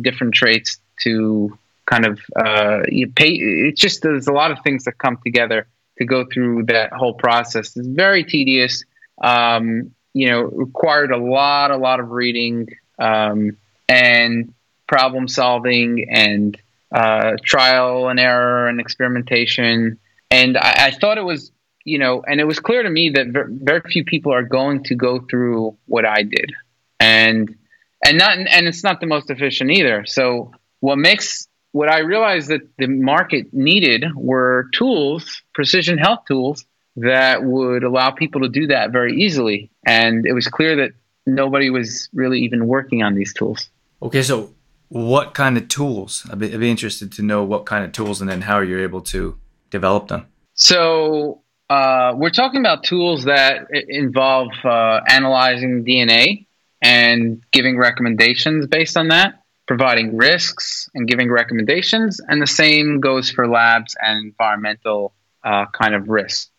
different 0.00 0.34
traits 0.34 0.80
to 1.02 1.56
kind 1.86 2.06
of 2.06 2.18
uh, 2.34 2.80
you 2.88 3.06
pay. 3.06 3.28
It's 3.34 3.80
just 3.80 4.02
there's 4.02 4.26
a 4.26 4.32
lot 4.32 4.50
of 4.50 4.64
things 4.64 4.82
that 4.86 4.98
come 4.98 5.18
together 5.24 5.68
to 5.98 6.06
go 6.06 6.24
through 6.24 6.64
that 6.64 6.92
whole 6.92 7.14
process. 7.14 7.76
It's 7.76 7.86
very 7.86 8.24
tedious. 8.24 8.84
Um, 9.22 9.92
you 10.14 10.30
know, 10.30 10.42
required 10.42 11.10
a 11.10 11.18
lot, 11.18 11.72
a 11.72 11.76
lot 11.76 12.00
of 12.00 12.10
reading 12.10 12.68
um, 12.98 13.58
and 13.88 14.54
problem 14.86 15.28
solving 15.28 16.06
and 16.08 16.56
uh, 16.94 17.32
trial 17.44 18.08
and 18.08 18.20
error 18.20 18.68
and 18.68 18.80
experimentation. 18.80 19.98
And 20.30 20.56
I, 20.56 20.86
I, 20.86 20.90
thought 20.92 21.18
it 21.18 21.24
was, 21.24 21.50
you 21.84 21.98
know, 21.98 22.22
and 22.26 22.40
it 22.40 22.44
was 22.44 22.60
clear 22.60 22.84
to 22.84 22.88
me 22.88 23.10
that 23.10 23.26
very, 23.28 23.52
very 23.52 23.80
few 23.80 24.04
people 24.04 24.32
are 24.32 24.44
going 24.44 24.84
to 24.84 24.94
go 24.94 25.18
through 25.18 25.76
what 25.86 26.06
I 26.06 26.22
did, 26.22 26.52
and 27.00 27.56
and 28.04 28.18
not 28.18 28.38
and 28.38 28.66
it's 28.66 28.84
not 28.84 29.00
the 29.00 29.06
most 29.06 29.30
efficient 29.30 29.72
either. 29.72 30.04
So 30.06 30.52
what 30.80 30.96
makes 30.96 31.48
what 31.72 31.88
I 31.88 31.98
realized 31.98 32.48
that 32.48 32.62
the 32.78 32.86
market 32.86 33.52
needed 33.52 34.04
were 34.14 34.68
tools, 34.72 35.42
precision 35.52 35.98
health 35.98 36.20
tools 36.28 36.64
that 36.96 37.42
would 37.42 37.82
allow 37.82 38.10
people 38.10 38.42
to 38.42 38.48
do 38.48 38.68
that 38.68 38.92
very 38.92 39.22
easily. 39.22 39.70
And 39.86 40.26
it 40.26 40.32
was 40.32 40.46
clear 40.46 40.76
that 40.76 40.92
nobody 41.26 41.70
was 41.70 42.08
really 42.12 42.40
even 42.40 42.66
working 42.66 43.02
on 43.02 43.14
these 43.14 43.32
tools. 43.34 43.68
Okay, 44.02 44.22
so 44.22 44.52
what 44.88 45.34
kind 45.34 45.56
of 45.56 45.68
tools? 45.68 46.26
I'd 46.30 46.38
be, 46.38 46.52
I'd 46.52 46.60
be 46.60 46.70
interested 46.70 47.12
to 47.12 47.22
know 47.22 47.42
what 47.42 47.66
kind 47.66 47.84
of 47.84 47.92
tools 47.92 48.20
and 48.20 48.30
then 48.30 48.42
how 48.42 48.60
you're 48.60 48.82
able 48.82 49.00
to 49.02 49.38
develop 49.70 50.08
them. 50.08 50.26
So 50.54 51.42
uh, 51.68 52.12
we're 52.16 52.30
talking 52.30 52.60
about 52.60 52.84
tools 52.84 53.24
that 53.24 53.66
involve 53.70 54.52
uh, 54.64 55.00
analyzing 55.08 55.84
DNA 55.84 56.46
and 56.80 57.42
giving 57.50 57.78
recommendations 57.78 58.66
based 58.66 58.96
on 58.96 59.08
that 59.08 59.40
providing 59.66 60.16
risks 60.16 60.88
and 60.94 61.08
giving 61.08 61.30
recommendations, 61.30 62.20
and 62.28 62.40
the 62.40 62.46
same 62.46 63.00
goes 63.00 63.30
for 63.30 63.48
labs 63.48 63.96
and 64.00 64.26
environmental 64.26 65.14
uh, 65.42 65.66
kind 65.72 65.94
of 65.94 66.08
risk. 66.08 66.50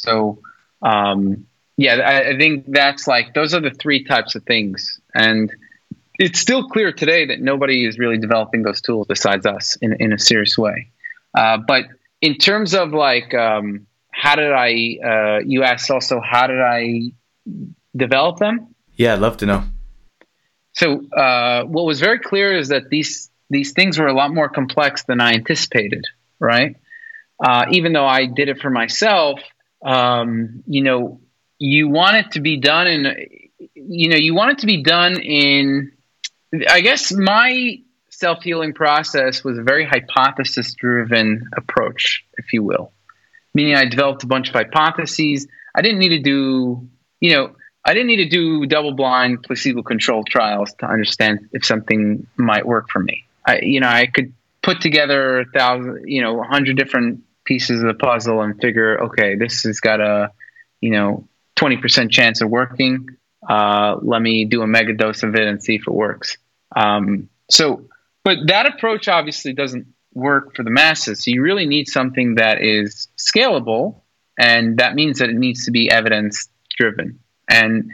So, 0.00 0.40
um, 0.82 1.46
yeah, 1.76 1.94
I, 1.94 2.30
I, 2.30 2.38
think 2.38 2.66
that's 2.68 3.06
like 3.06 3.34
those 3.34 3.54
are 3.54 3.60
the 3.60 3.70
three 3.70 4.04
types 4.04 4.34
of 4.34 4.44
things, 4.44 5.00
and 5.14 5.52
it's 6.14 6.38
still 6.38 6.68
clear 6.68 6.92
today 6.92 7.26
that 7.26 7.40
nobody 7.40 7.86
is 7.86 7.98
really 7.98 8.18
developing 8.18 8.62
those 8.62 8.80
tools 8.80 9.06
besides 9.08 9.46
us 9.46 9.76
in 9.76 9.94
in 10.00 10.12
a 10.12 10.18
serious 10.18 10.56
way. 10.56 10.90
Uh, 11.36 11.58
but 11.66 11.84
in 12.20 12.36
terms 12.36 12.74
of 12.74 12.92
like, 12.92 13.34
um, 13.34 13.86
how 14.10 14.36
did 14.36 14.52
I? 14.52 14.98
Uh, 15.04 15.38
you 15.44 15.62
asked 15.62 15.90
also, 15.90 16.20
how 16.20 16.46
did 16.46 16.60
I 16.60 17.12
develop 17.96 18.38
them? 18.38 18.74
Yeah, 18.96 19.14
I'd 19.14 19.20
love 19.20 19.36
to 19.38 19.46
know. 19.46 19.64
So 20.72 21.06
uh, 21.10 21.64
what 21.64 21.86
was 21.86 22.00
very 22.00 22.20
clear 22.20 22.56
is 22.56 22.68
that 22.68 22.88
these 22.88 23.30
these 23.50 23.72
things 23.72 23.98
were 23.98 24.06
a 24.06 24.14
lot 24.14 24.32
more 24.32 24.48
complex 24.48 25.04
than 25.04 25.20
I 25.20 25.32
anticipated. 25.32 26.04
Right? 26.40 26.76
Uh, 27.40 27.66
even 27.70 27.92
though 27.92 28.06
I 28.06 28.26
did 28.26 28.48
it 28.48 28.60
for 28.60 28.70
myself, 28.70 29.40
um, 29.84 30.62
you 30.66 30.82
know, 30.82 31.20
you 31.58 31.88
want 31.88 32.16
it 32.16 32.32
to 32.32 32.40
be 32.40 32.58
done 32.58 32.86
in, 32.86 33.28
you 33.74 34.08
know, 34.08 34.16
you 34.16 34.34
want 34.34 34.52
it 34.52 34.58
to 34.58 34.66
be 34.66 34.82
done 34.82 35.20
in. 35.20 35.92
I 36.68 36.80
guess 36.80 37.12
my 37.12 37.80
self 38.10 38.42
healing 38.42 38.74
process 38.74 39.44
was 39.44 39.58
a 39.58 39.62
very 39.62 39.84
hypothesis 39.84 40.74
driven 40.74 41.48
approach, 41.56 42.24
if 42.36 42.52
you 42.52 42.62
will. 42.62 42.92
Meaning, 43.54 43.74
I 43.74 43.86
developed 43.86 44.22
a 44.22 44.26
bunch 44.26 44.48
of 44.48 44.54
hypotheses. 44.54 45.46
I 45.74 45.82
didn't 45.82 45.98
need 45.98 46.10
to 46.10 46.20
do, 46.20 46.88
you 47.20 47.36
know, 47.36 47.54
I 47.84 47.94
didn't 47.94 48.08
need 48.08 48.16
to 48.16 48.28
do 48.28 48.66
double 48.66 48.92
blind 48.92 49.42
placebo 49.42 49.82
controlled 49.82 50.28
trials 50.28 50.74
to 50.80 50.86
understand 50.86 51.48
if 51.52 51.64
something 51.64 52.26
might 52.36 52.66
work 52.66 52.90
for 52.90 52.98
me. 52.98 53.24
I, 53.46 53.60
you 53.62 53.80
know, 53.80 53.88
I 53.88 54.06
could 54.06 54.34
put 54.62 54.80
together 54.80 55.40
a 55.40 55.44
thousand, 55.46 56.04
you 56.06 56.20
know, 56.20 56.40
a 56.40 56.44
hundred 56.44 56.76
different 56.76 57.22
pieces 57.48 57.80
of 57.80 57.88
the 57.88 57.94
puzzle 57.94 58.42
and 58.42 58.60
figure, 58.60 59.04
okay, 59.04 59.34
this 59.34 59.62
has 59.62 59.80
got 59.80 60.00
a, 60.00 60.30
you 60.80 60.90
know, 60.90 61.26
20% 61.58 62.10
chance 62.10 62.42
of 62.42 62.50
working. 62.50 63.08
Uh, 63.48 63.96
let 64.02 64.20
me 64.20 64.44
do 64.44 64.60
a 64.62 64.66
mega 64.66 64.92
dose 64.92 65.22
of 65.22 65.34
it 65.34 65.46
and 65.46 65.62
see 65.62 65.76
if 65.76 65.82
it 65.88 65.92
works. 65.92 66.36
Um, 66.76 67.30
so, 67.50 67.88
but 68.22 68.38
that 68.46 68.66
approach 68.66 69.08
obviously 69.08 69.54
doesn't 69.54 69.86
work 70.12 70.54
for 70.54 70.62
the 70.62 70.70
masses. 70.70 71.24
So 71.24 71.30
you 71.30 71.42
really 71.42 71.66
need 71.66 71.88
something 71.88 72.34
that 72.34 72.60
is 72.60 73.08
scalable, 73.16 74.02
and 74.38 74.78
that 74.78 74.94
means 74.94 75.20
that 75.20 75.30
it 75.30 75.36
needs 75.36 75.64
to 75.64 75.70
be 75.70 75.90
evidence 75.90 76.48
driven. 76.76 77.20
And 77.48 77.90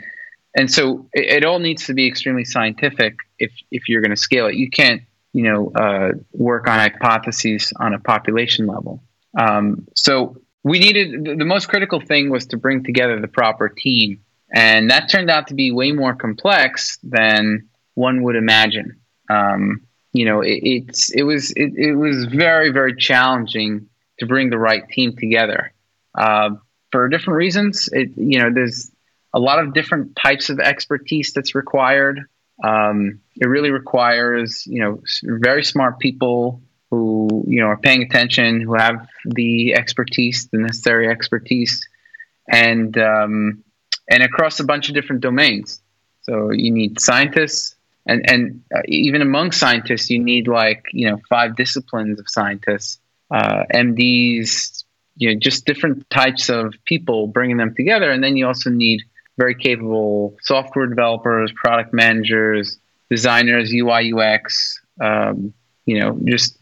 and 0.57 0.71
so 0.71 1.09
it, 1.13 1.43
it, 1.43 1.45
all 1.45 1.59
needs 1.59 1.87
to 1.87 1.95
be 1.95 2.07
extremely 2.07 2.45
scientific 2.45 3.19
if 3.39 3.53
if 3.71 3.89
you're 3.89 4.03
going 4.03 4.11
to 4.11 4.17
scale 4.17 4.47
it. 4.47 4.57
You 4.57 4.71
can't 4.71 5.03
you 5.33 5.45
know 5.45 5.71
uh, 5.71 6.13
work 6.33 6.67
on 6.67 6.79
hypotheses 6.79 7.73
on 7.79 7.95
a 7.95 7.99
population 7.99 8.67
level. 8.67 9.03
Um, 9.39 9.87
so 9.95 10.37
we 10.63 10.79
needed 10.79 11.39
the, 11.39 11.45
most 11.45 11.69
critical 11.69 12.01
thing 12.01 12.31
was 12.31 12.47
to 12.47 12.57
bring 12.57 12.85
together 12.85 13.21
the 13.21 13.29
proper 13.29 13.69
team, 13.69 14.21
and 14.53 14.91
that 14.91 15.11
turned 15.11 15.31
out 15.31 15.49
to 15.49 15.55
be 15.55 15.71
way 15.71 15.93
more 15.93 16.15
complex 16.15 16.99
than 17.03 17.69
one 17.95 18.23
would 18.23 18.37
imagine. 18.37 19.01
Um, 19.29 19.83
you 20.13 20.25
know, 20.25 20.41
it, 20.41 20.61
it's 20.63 21.11
it 21.11 21.23
was 21.23 21.51
it, 21.51 21.75
it, 21.77 21.95
was 21.95 22.25
very 22.27 22.71
very 22.71 22.97
challenging 22.97 23.89
to 24.21 24.27
bring 24.27 24.51
the 24.51 24.59
right 24.59 24.89
team 24.89 25.17
together 25.17 25.73
uh, 26.17 26.51
for 26.91 27.09
different 27.09 27.37
reasons. 27.37 27.89
It 27.93 28.11
you 28.17 28.39
know 28.39 28.51
there's 28.53 28.91
a 29.35 29.41
lot 29.41 29.59
of 29.59 29.75
different 29.75 30.17
types 30.17 30.49
of 30.49 30.61
expertise 30.61 31.33
that's 31.33 31.55
required. 31.55 32.21
Um, 32.63 33.21
it 33.37 33.47
really 33.47 33.71
requires 33.71 34.67
you 34.67 34.81
know 34.81 35.03
very 35.25 35.65
smart 35.65 35.99
people 35.99 36.63
who 36.95 37.45
you 37.47 37.61
know 37.61 37.67
are 37.67 37.77
paying 37.77 38.03
attention, 38.03 38.61
who 38.61 38.75
have 38.75 39.07
the 39.25 39.75
expertise, 39.75 40.49
the 40.53 40.59
necessary 40.59 41.09
expertise, 41.09 41.87
and 42.49 42.97
um, 42.99 43.65
and 44.09 44.23
across 44.23 44.61
a 44.61 44.65
bunch 44.65 44.89
of 44.89 44.95
different 44.95 45.23
domains. 45.23 45.81
So 46.23 46.51
you 46.51 46.71
need 46.71 47.01
scientists, 47.01 47.75
and 48.07 48.29
and 48.31 48.63
uh, 48.75 48.83
even 48.87 49.23
among 49.23 49.53
scientists, 49.53 50.11
you 50.11 50.19
need 50.19 50.49
like 50.49 50.85
you 50.93 51.11
know 51.11 51.21
five 51.29 51.57
disciplines 51.57 52.19
of 52.21 52.27
scientists, 52.29 52.99
uh, 53.31 53.65
MDs, 53.73 54.85
you 55.17 55.33
know, 55.33 55.39
just 55.39 55.67
different 55.67 56.09
types 56.11 56.49
of 56.49 56.75
people, 56.85 57.27
bringing 57.27 57.57
them 57.57 57.75
together, 57.75 58.11
and 58.11 58.23
then 58.23 58.37
you 58.37 58.47
also 58.47 58.71
need 58.71 59.03
very 59.37 59.55
capable 59.55 60.37
software 60.43 60.87
developers, 60.87 61.53
product 61.53 61.93
managers, 61.93 62.79
designers, 63.11 63.73
UI 63.73 64.13
UX, 64.13 64.81
um, 65.01 65.53
you 65.87 65.99
know, 66.01 66.19
just 66.25 66.59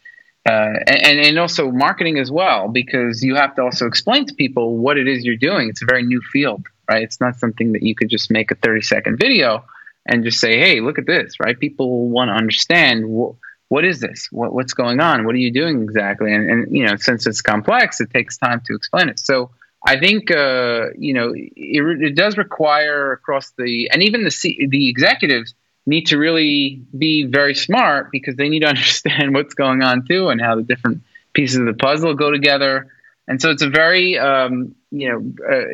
uh, 0.49 0.75
and 0.87 1.21
and 1.21 1.39
also 1.39 1.71
marketing 1.71 2.19
as 2.19 2.31
well, 2.31 2.69
because 2.69 3.23
you 3.23 3.37
have 3.37 3.55
to 3.55 3.63
also 3.63 3.87
explain 3.87 4.27
to 4.27 4.35
people 4.35 4.77
what 4.77 4.99
it 4.99 5.07
is 5.07 5.25
you're 5.25 5.37
doing. 5.37 5.69
It's 5.69 5.83
a 5.83 5.87
very 5.87 6.03
new 6.03 6.21
field, 6.33 6.67
right? 6.91 7.03
It's 7.03 7.21
not 7.21 7.37
something 7.37 7.73
that 7.73 7.83
you 7.83 7.95
could 7.95 8.09
just 8.09 8.31
make 8.31 8.51
a 8.51 8.57
30 8.57 8.83
second 8.83 9.19
video 9.19 9.65
and 10.05 10.25
just 10.25 10.41
say, 10.41 10.59
"Hey, 10.59 10.81
look 10.81 10.99
at 10.99 11.07
this!" 11.07 11.39
Right? 11.39 11.59
People 11.59 12.09
want 12.09 12.29
to 12.31 12.35
understand 12.35 13.09
what 13.09 13.35
what 13.69 13.87
is 13.87 14.01
this? 14.01 14.29
What, 14.31 14.53
what's 14.53 14.75
going 14.75 15.01
on? 15.01 15.25
What 15.25 15.35
are 15.35 15.39
you 15.39 15.51
doing 15.51 15.83
exactly? 15.83 16.35
And, 16.35 16.51
and 16.51 16.77
you 16.77 16.85
know, 16.85 16.97
since 16.97 17.27
it's 17.27 17.41
complex, 17.41 18.03
it 18.03 18.11
takes 18.11 18.37
time 18.37 18.61
to 18.67 18.75
explain 18.75 19.09
it. 19.09 19.19
So 19.19 19.51
I 19.87 19.99
think 19.99 20.31
uh, 20.31 20.89
you 20.99 21.15
know 21.15 21.33
it, 21.35 22.03
it, 22.03 22.15
does 22.15 22.37
require 22.37 23.13
across 23.13 23.53
the 23.57 23.89
and 23.93 24.03
even 24.03 24.25
the 24.25 24.31
C, 24.31 24.67
the 24.69 24.89
executives 24.89 25.55
need 25.87 26.07
to 26.07 26.19
really 26.19 26.83
be 26.97 27.25
very 27.25 27.55
smart 27.55 28.11
because 28.13 28.37
they 28.37 28.49
need 28.49 28.61
to 28.61 28.69
understand 28.75 29.35
what's 29.35 29.55
going 29.55 29.83
on 29.83 30.07
too 30.07 30.29
and 30.29 30.41
how 30.41 30.57
the 30.57 30.63
different 30.63 31.03
pieces 31.33 31.59
of 31.59 31.67
the 31.67 31.75
puzzle 31.75 32.15
go 32.15 32.31
together. 32.31 32.93
And 33.29 33.41
so 33.41 33.51
it's 33.51 33.63
a 33.63 33.69
very 33.69 34.19
um, 34.19 34.75
you 34.91 35.09
know 35.09 35.33
uh, 35.49 35.65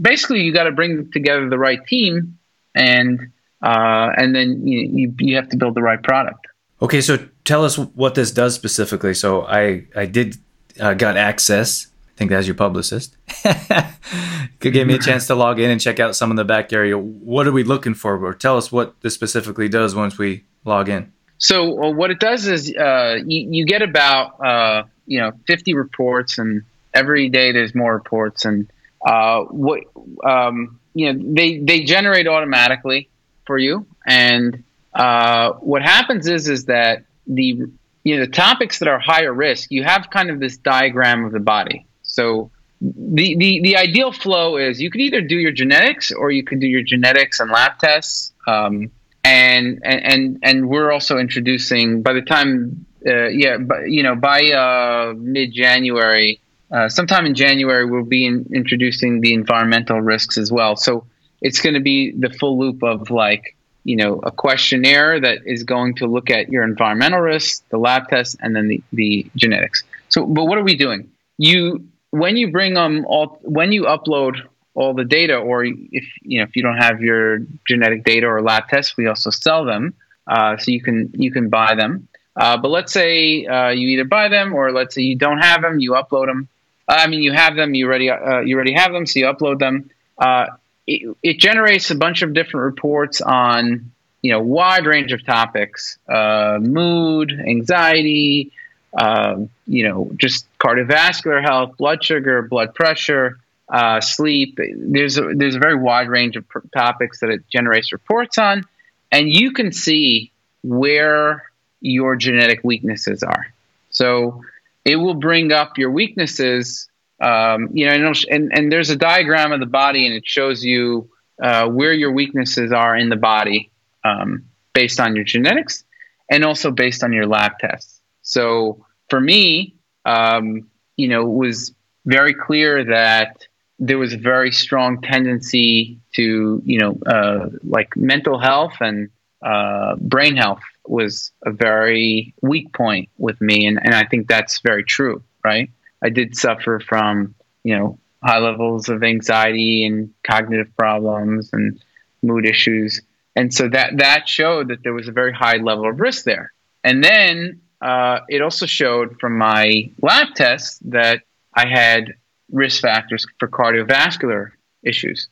basically 0.00 0.42
you 0.42 0.52
got 0.52 0.64
to 0.64 0.72
bring 0.72 1.10
together 1.12 1.48
the 1.48 1.58
right 1.58 1.84
team 1.86 2.38
and 2.74 3.32
uh, 3.62 4.12
and 4.16 4.34
then 4.34 4.66
you, 4.66 4.80
you, 4.80 5.14
you 5.18 5.36
have 5.36 5.48
to 5.48 5.56
build 5.56 5.74
the 5.74 5.82
right 5.82 6.02
product. 6.02 6.46
Okay, 6.82 7.00
so 7.00 7.18
tell 7.44 7.64
us 7.64 7.78
what 7.78 8.14
this 8.14 8.30
does 8.30 8.54
specifically. 8.54 9.14
So 9.14 9.46
I 9.46 9.86
I 9.94 10.06
did 10.06 10.36
uh, 10.78 10.94
got 10.94 11.16
access. 11.16 11.86
Think 12.16 12.30
that's 12.30 12.46
your 12.46 12.54
publicist. 12.54 13.16
Could 14.60 14.72
give 14.72 14.86
me 14.88 14.94
a 14.94 14.98
chance 14.98 15.26
to 15.26 15.34
log 15.34 15.60
in 15.60 15.70
and 15.70 15.78
check 15.78 16.00
out 16.00 16.16
some 16.16 16.30
of 16.30 16.38
the 16.38 16.44
back 16.44 16.72
area. 16.72 16.96
What 16.96 17.46
are 17.46 17.52
we 17.52 17.62
looking 17.62 17.92
for? 17.92 18.16
Or 18.24 18.32
tell 18.32 18.56
us 18.56 18.72
what 18.72 18.98
this 19.02 19.12
specifically 19.12 19.68
does 19.68 19.94
once 19.94 20.16
we 20.16 20.44
log 20.64 20.88
in. 20.88 21.12
So 21.38 21.82
uh, 21.82 21.90
what 21.92 22.10
it 22.10 22.18
does 22.18 22.46
is 22.46 22.74
uh, 22.74 23.18
you, 23.26 23.48
you, 23.50 23.66
get 23.66 23.82
about 23.82 24.40
uh, 24.42 24.84
you 25.06 25.20
know 25.20 25.32
50 25.46 25.74
reports, 25.74 26.38
and 26.38 26.62
every 26.94 27.28
day 27.28 27.52
there's 27.52 27.74
more 27.74 27.92
reports, 27.92 28.46
and 28.46 28.70
uh, 29.04 29.42
what 29.42 29.80
um, 30.24 30.80
you 30.94 31.12
know 31.12 31.34
they 31.34 31.58
they 31.58 31.84
generate 31.84 32.26
automatically 32.26 33.10
for 33.46 33.58
you. 33.58 33.86
And 34.06 34.64
uh, 34.94 35.52
what 35.54 35.82
happens 35.82 36.26
is 36.26 36.48
is 36.48 36.64
that 36.64 37.04
the 37.26 37.62
you 38.04 38.16
know 38.16 38.24
the 38.24 38.30
topics 38.30 38.78
that 38.78 38.88
are 38.88 38.98
higher 38.98 39.32
risk, 39.34 39.70
you 39.70 39.84
have 39.84 40.08
kind 40.08 40.30
of 40.30 40.40
this 40.40 40.56
diagram 40.56 41.26
of 41.26 41.32
the 41.32 41.40
body. 41.40 41.86
So 42.16 42.50
the, 42.80 43.36
the 43.36 43.60
the 43.62 43.76
ideal 43.76 44.10
flow 44.10 44.56
is 44.56 44.80
you 44.80 44.90
could 44.90 45.02
either 45.02 45.20
do 45.20 45.36
your 45.36 45.52
genetics 45.52 46.10
or 46.10 46.30
you 46.30 46.44
could 46.44 46.60
do 46.60 46.66
your 46.66 46.82
genetics 46.82 47.40
and 47.40 47.50
lab 47.50 47.78
tests. 47.78 48.32
Um, 48.46 48.90
and, 49.22 49.80
and 49.84 50.00
and 50.12 50.38
and 50.42 50.68
we're 50.68 50.92
also 50.92 51.18
introducing 51.18 52.02
by 52.02 52.12
the 52.12 52.22
time 52.22 52.86
uh, 53.04 53.26
yeah 53.26 53.56
but 53.58 53.90
you 53.90 54.02
know 54.04 54.14
by 54.14 54.40
uh, 54.64 55.14
mid 55.16 55.52
January 55.52 56.40
uh, 56.70 56.88
sometime 56.88 57.26
in 57.26 57.34
January 57.34 57.84
we'll 57.84 58.04
be 58.04 58.24
in, 58.24 58.48
introducing 58.54 59.20
the 59.20 59.32
environmental 59.34 60.00
risks 60.00 60.38
as 60.38 60.50
well. 60.50 60.76
So 60.76 61.06
it's 61.42 61.60
going 61.60 61.74
to 61.74 61.80
be 61.80 62.12
the 62.12 62.30
full 62.30 62.58
loop 62.58 62.82
of 62.82 63.10
like 63.10 63.56
you 63.84 63.96
know 63.96 64.20
a 64.22 64.30
questionnaire 64.30 65.20
that 65.20 65.38
is 65.44 65.64
going 65.64 65.96
to 65.96 66.06
look 66.06 66.30
at 66.30 66.48
your 66.48 66.64
environmental 66.64 67.20
risks, 67.20 67.62
the 67.70 67.78
lab 67.78 68.08
tests, 68.08 68.36
and 68.40 68.54
then 68.54 68.68
the, 68.68 68.82
the 68.92 69.26
genetics. 69.36 69.84
So, 70.08 70.24
but 70.24 70.44
what 70.44 70.58
are 70.58 70.64
we 70.64 70.76
doing? 70.76 71.10
You 71.38 71.86
when 72.16 72.36
you 72.36 72.50
bring 72.50 72.74
them 72.74 73.04
all 73.06 73.38
when 73.42 73.72
you 73.72 73.82
upload 73.84 74.40
all 74.74 74.94
the 74.94 75.04
data, 75.04 75.36
or 75.36 75.64
if 75.64 76.04
you 76.22 76.38
know 76.38 76.44
if 76.44 76.56
you 76.56 76.62
don't 76.62 76.76
have 76.76 77.00
your 77.00 77.38
genetic 77.66 78.04
data 78.04 78.26
or 78.26 78.42
lab 78.42 78.68
tests, 78.68 78.96
we 78.96 79.06
also 79.06 79.30
sell 79.30 79.64
them, 79.64 79.94
uh, 80.26 80.56
so 80.56 80.70
you 80.70 80.82
can 80.82 81.10
you 81.14 81.30
can 81.32 81.48
buy 81.48 81.74
them. 81.74 82.08
Uh, 82.36 82.56
but 82.58 82.68
let's 82.68 82.92
say 82.92 83.46
uh, 83.46 83.70
you 83.70 83.88
either 83.88 84.04
buy 84.04 84.28
them 84.28 84.54
or 84.54 84.72
let's 84.72 84.94
say 84.94 85.02
you 85.02 85.16
don't 85.16 85.38
have 85.38 85.62
them, 85.62 85.80
you 85.80 85.92
upload 85.92 86.26
them. 86.26 86.48
I 86.86 87.06
mean, 87.08 87.22
you 87.22 87.32
have 87.32 87.56
them, 87.56 87.74
you 87.74 87.86
already 87.86 88.10
uh, 88.10 88.40
you 88.40 88.54
already 88.56 88.74
have 88.74 88.92
them, 88.92 89.06
so 89.06 89.18
you 89.18 89.26
upload 89.26 89.58
them. 89.58 89.90
Uh, 90.18 90.46
it, 90.86 91.16
it, 91.22 91.38
generates 91.38 91.90
a 91.90 91.94
bunch 91.94 92.22
of 92.22 92.32
different 92.32 92.64
reports 92.64 93.20
on 93.20 93.90
you 94.22 94.32
know 94.32 94.40
wide 94.40 94.86
range 94.86 95.12
of 95.12 95.24
topics 95.24 95.98
uh, 96.08 96.58
mood 96.60 97.32
anxiety 97.32 98.52
uh, 98.96 99.36
you 99.66 99.88
know 99.88 100.10
just 100.16 100.46
cardiovascular 100.58 101.42
health 101.42 101.76
blood 101.76 102.02
sugar 102.02 102.42
blood 102.42 102.74
pressure 102.74 103.38
uh, 103.68 104.00
sleep 104.00 104.58
there's 104.76 105.18
a, 105.18 105.32
there's 105.34 105.56
a 105.56 105.58
very 105.58 105.76
wide 105.76 106.08
range 106.08 106.36
of 106.36 106.48
pr- 106.48 106.60
topics 106.72 107.20
that 107.20 107.30
it 107.30 107.42
generates 107.48 107.92
reports 107.92 108.38
on 108.38 108.62
and 109.10 109.28
you 109.28 109.52
can 109.52 109.72
see 109.72 110.30
where 110.62 111.50
your 111.80 112.16
genetic 112.16 112.60
weaknesses 112.62 113.22
are 113.22 113.46
so 113.90 114.42
it 114.84 114.96
will 114.96 115.14
bring 115.14 115.52
up 115.52 115.78
your 115.78 115.90
weaknesses 115.90 116.88
um, 117.20 117.70
you 117.72 117.86
know, 117.86 117.92
and, 117.92 118.24
and, 118.30 118.52
and, 118.52 118.70
there's 118.70 118.90
a 118.90 118.96
diagram 118.96 119.52
of 119.52 119.60
the 119.60 119.64
body, 119.66 120.06
and 120.06 120.14
it 120.14 120.26
shows 120.26 120.62
you 120.62 121.08
uh, 121.42 121.66
where 121.66 121.94
your 121.94 122.12
weaknesses 122.12 122.72
are 122.72 122.94
in 122.94 123.08
the 123.08 123.16
body 123.16 123.70
um, 124.04 124.44
based 124.74 125.00
on 125.00 125.16
your 125.16 125.24
genetics 125.24 125.84
and 126.30 126.44
also 126.44 126.70
based 126.70 127.02
on 127.02 127.12
your 127.12 127.26
lab 127.26 127.58
tests. 127.58 128.00
So 128.22 128.85
for 129.08 129.20
me, 129.20 129.74
um, 130.04 130.68
you 130.96 131.08
know, 131.08 131.22
it 131.22 131.34
was 131.34 131.74
very 132.04 132.34
clear 132.34 132.84
that 132.84 133.46
there 133.78 133.98
was 133.98 134.14
a 134.14 134.18
very 134.18 134.52
strong 134.52 135.02
tendency 135.02 136.00
to, 136.14 136.62
you 136.64 136.78
know, 136.78 136.98
uh, 137.06 137.48
like 137.62 137.94
mental 137.96 138.38
health 138.38 138.74
and 138.80 139.10
uh, 139.44 139.96
brain 139.96 140.36
health 140.36 140.62
was 140.86 141.32
a 141.44 141.50
very 141.50 142.34
weak 142.40 142.72
point 142.72 143.08
with 143.18 143.40
me, 143.40 143.66
and, 143.66 143.78
and 143.82 143.94
I 143.94 144.04
think 144.04 144.28
that's 144.28 144.60
very 144.60 144.84
true, 144.84 145.22
right? 145.44 145.70
I 146.02 146.08
did 146.08 146.36
suffer 146.36 146.80
from, 146.80 147.34
you 147.64 147.76
know, 147.76 147.98
high 148.22 148.38
levels 148.38 148.88
of 148.88 149.02
anxiety 149.02 149.84
and 149.84 150.12
cognitive 150.24 150.74
problems 150.76 151.50
and 151.52 151.80
mood 152.22 152.46
issues. 152.46 153.02
And 153.34 153.52
so 153.52 153.68
that, 153.68 153.98
that 153.98 154.28
showed 154.28 154.68
that 154.68 154.82
there 154.82 154.94
was 154.94 155.08
a 155.08 155.12
very 155.12 155.32
high 155.32 155.58
level 155.58 155.88
of 155.88 156.00
risk 156.00 156.24
there. 156.24 156.52
And 156.82 157.04
then 157.04 157.60
uh, 157.80 158.20
it 158.28 158.42
also 158.42 158.66
showed 158.66 159.18
from 159.20 159.36
my 159.38 159.90
lab 160.02 160.34
tests 160.34 160.78
that 160.86 161.22
I 161.54 161.66
had 161.66 162.14
risk 162.50 162.82
factors 162.82 163.26
for 163.38 163.48
cardiovascular 163.48 164.52
issues. 164.82 165.28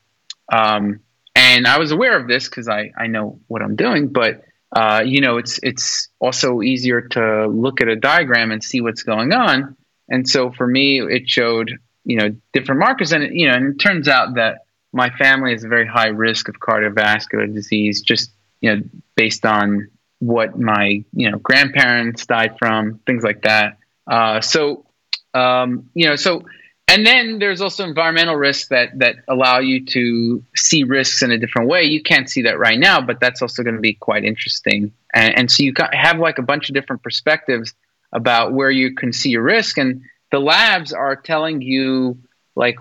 Um, 0.53 1.01
and 1.35 1.67
I 1.67 1.79
was 1.79 1.91
aware 1.91 2.19
of 2.19 2.29
this 2.29 2.49
because 2.49 2.69
I, 2.69 2.93
I 2.97 3.07
know 3.07 3.41
what 3.49 3.63
I'm 3.63 3.77
doing, 3.77 4.09
but 4.09 4.45
uh, 4.75 5.03
you 5.07 5.21
know, 5.21 5.37
it's 5.37 5.61
it's 5.63 6.09
also 6.19 6.61
easier 6.61 7.01
to 7.01 7.47
look 7.47 7.81
at 7.81 7.89
a 7.89 7.97
diagram 7.97 8.51
and 8.51 8.63
see 8.63 8.81
what's 8.81 9.05
going 9.05 9.33
on. 9.33 9.77
And 10.09 10.29
so 10.29 10.51
for 10.51 10.67
me, 10.67 11.01
it 11.01 11.29
showed 11.29 11.79
you 12.05 12.17
know 12.17 12.37
different 12.53 12.81
markers, 12.81 13.13
and 13.13 13.35
you 13.39 13.49
know, 13.49 13.55
and 13.55 13.75
it 13.75 13.79
turns 13.79 14.09
out 14.09 14.35
that 14.35 14.67
my 14.93 15.11
family 15.11 15.53
has 15.53 15.65
a 15.65 15.69
very 15.69 15.87
high 15.87 16.09
risk 16.09 16.49
of 16.49 16.57
cardiovascular 16.57 17.53
disease, 17.53 18.01
just 18.01 18.33
you 18.61 18.75
know, 18.75 18.83
based 19.15 19.47
on 19.47 19.91
what 20.19 20.59
my 20.59 21.05
you 21.13 21.31
know 21.31 21.39
grandparents 21.39 22.27
died 22.27 22.57
from, 22.59 23.01
things 23.07 23.23
like 23.23 23.43
that. 23.43 23.79
Uh, 24.07 24.41
so 24.41 24.87
um, 25.35 25.91
you 25.95 26.09
know, 26.09 26.17
so 26.17 26.45
and 26.87 27.07
then 27.07 27.39
there's 27.39 27.61
also 27.61 27.85
environmental 27.85 28.37
risks 28.37 28.69
that 28.69 28.99
that 28.99 29.17
allow 29.29 29.59
you 29.59 29.85
to 29.87 30.45
see 30.55 30.85
risks 30.85 31.23
in 31.23 31.31
a 31.31 31.39
different 31.39 31.69
way. 31.69 31.85
You 31.85 32.03
can't 32.03 32.29
see 32.29 32.43
that 32.43 32.59
right 32.59 32.79
now, 32.79 33.01
but 33.01 33.21
that's 33.21 33.43
also 33.43 33.63
going 33.63 33.75
to 33.75 33.81
be 33.81 33.95
quite 33.95 34.25
interesting. 34.25 34.93
And, 35.15 35.39
and 35.39 35.51
so 35.51 35.63
you 35.63 35.73
have 35.93 36.19
like 36.19 36.39
a 36.39 36.43
bunch 36.43 36.69
of 36.69 36.75
different 36.75 37.03
perspectives 37.03 37.75
about 38.13 38.53
where 38.53 38.71
you 38.71 38.95
can 38.95 39.13
see 39.13 39.31
your 39.31 39.43
risk, 39.43 39.79
and 39.79 40.03
the 40.31 40.39
labs 40.39 40.93
are 40.93 41.17
telling 41.17 41.63
you 41.63 42.19
like 42.55 42.77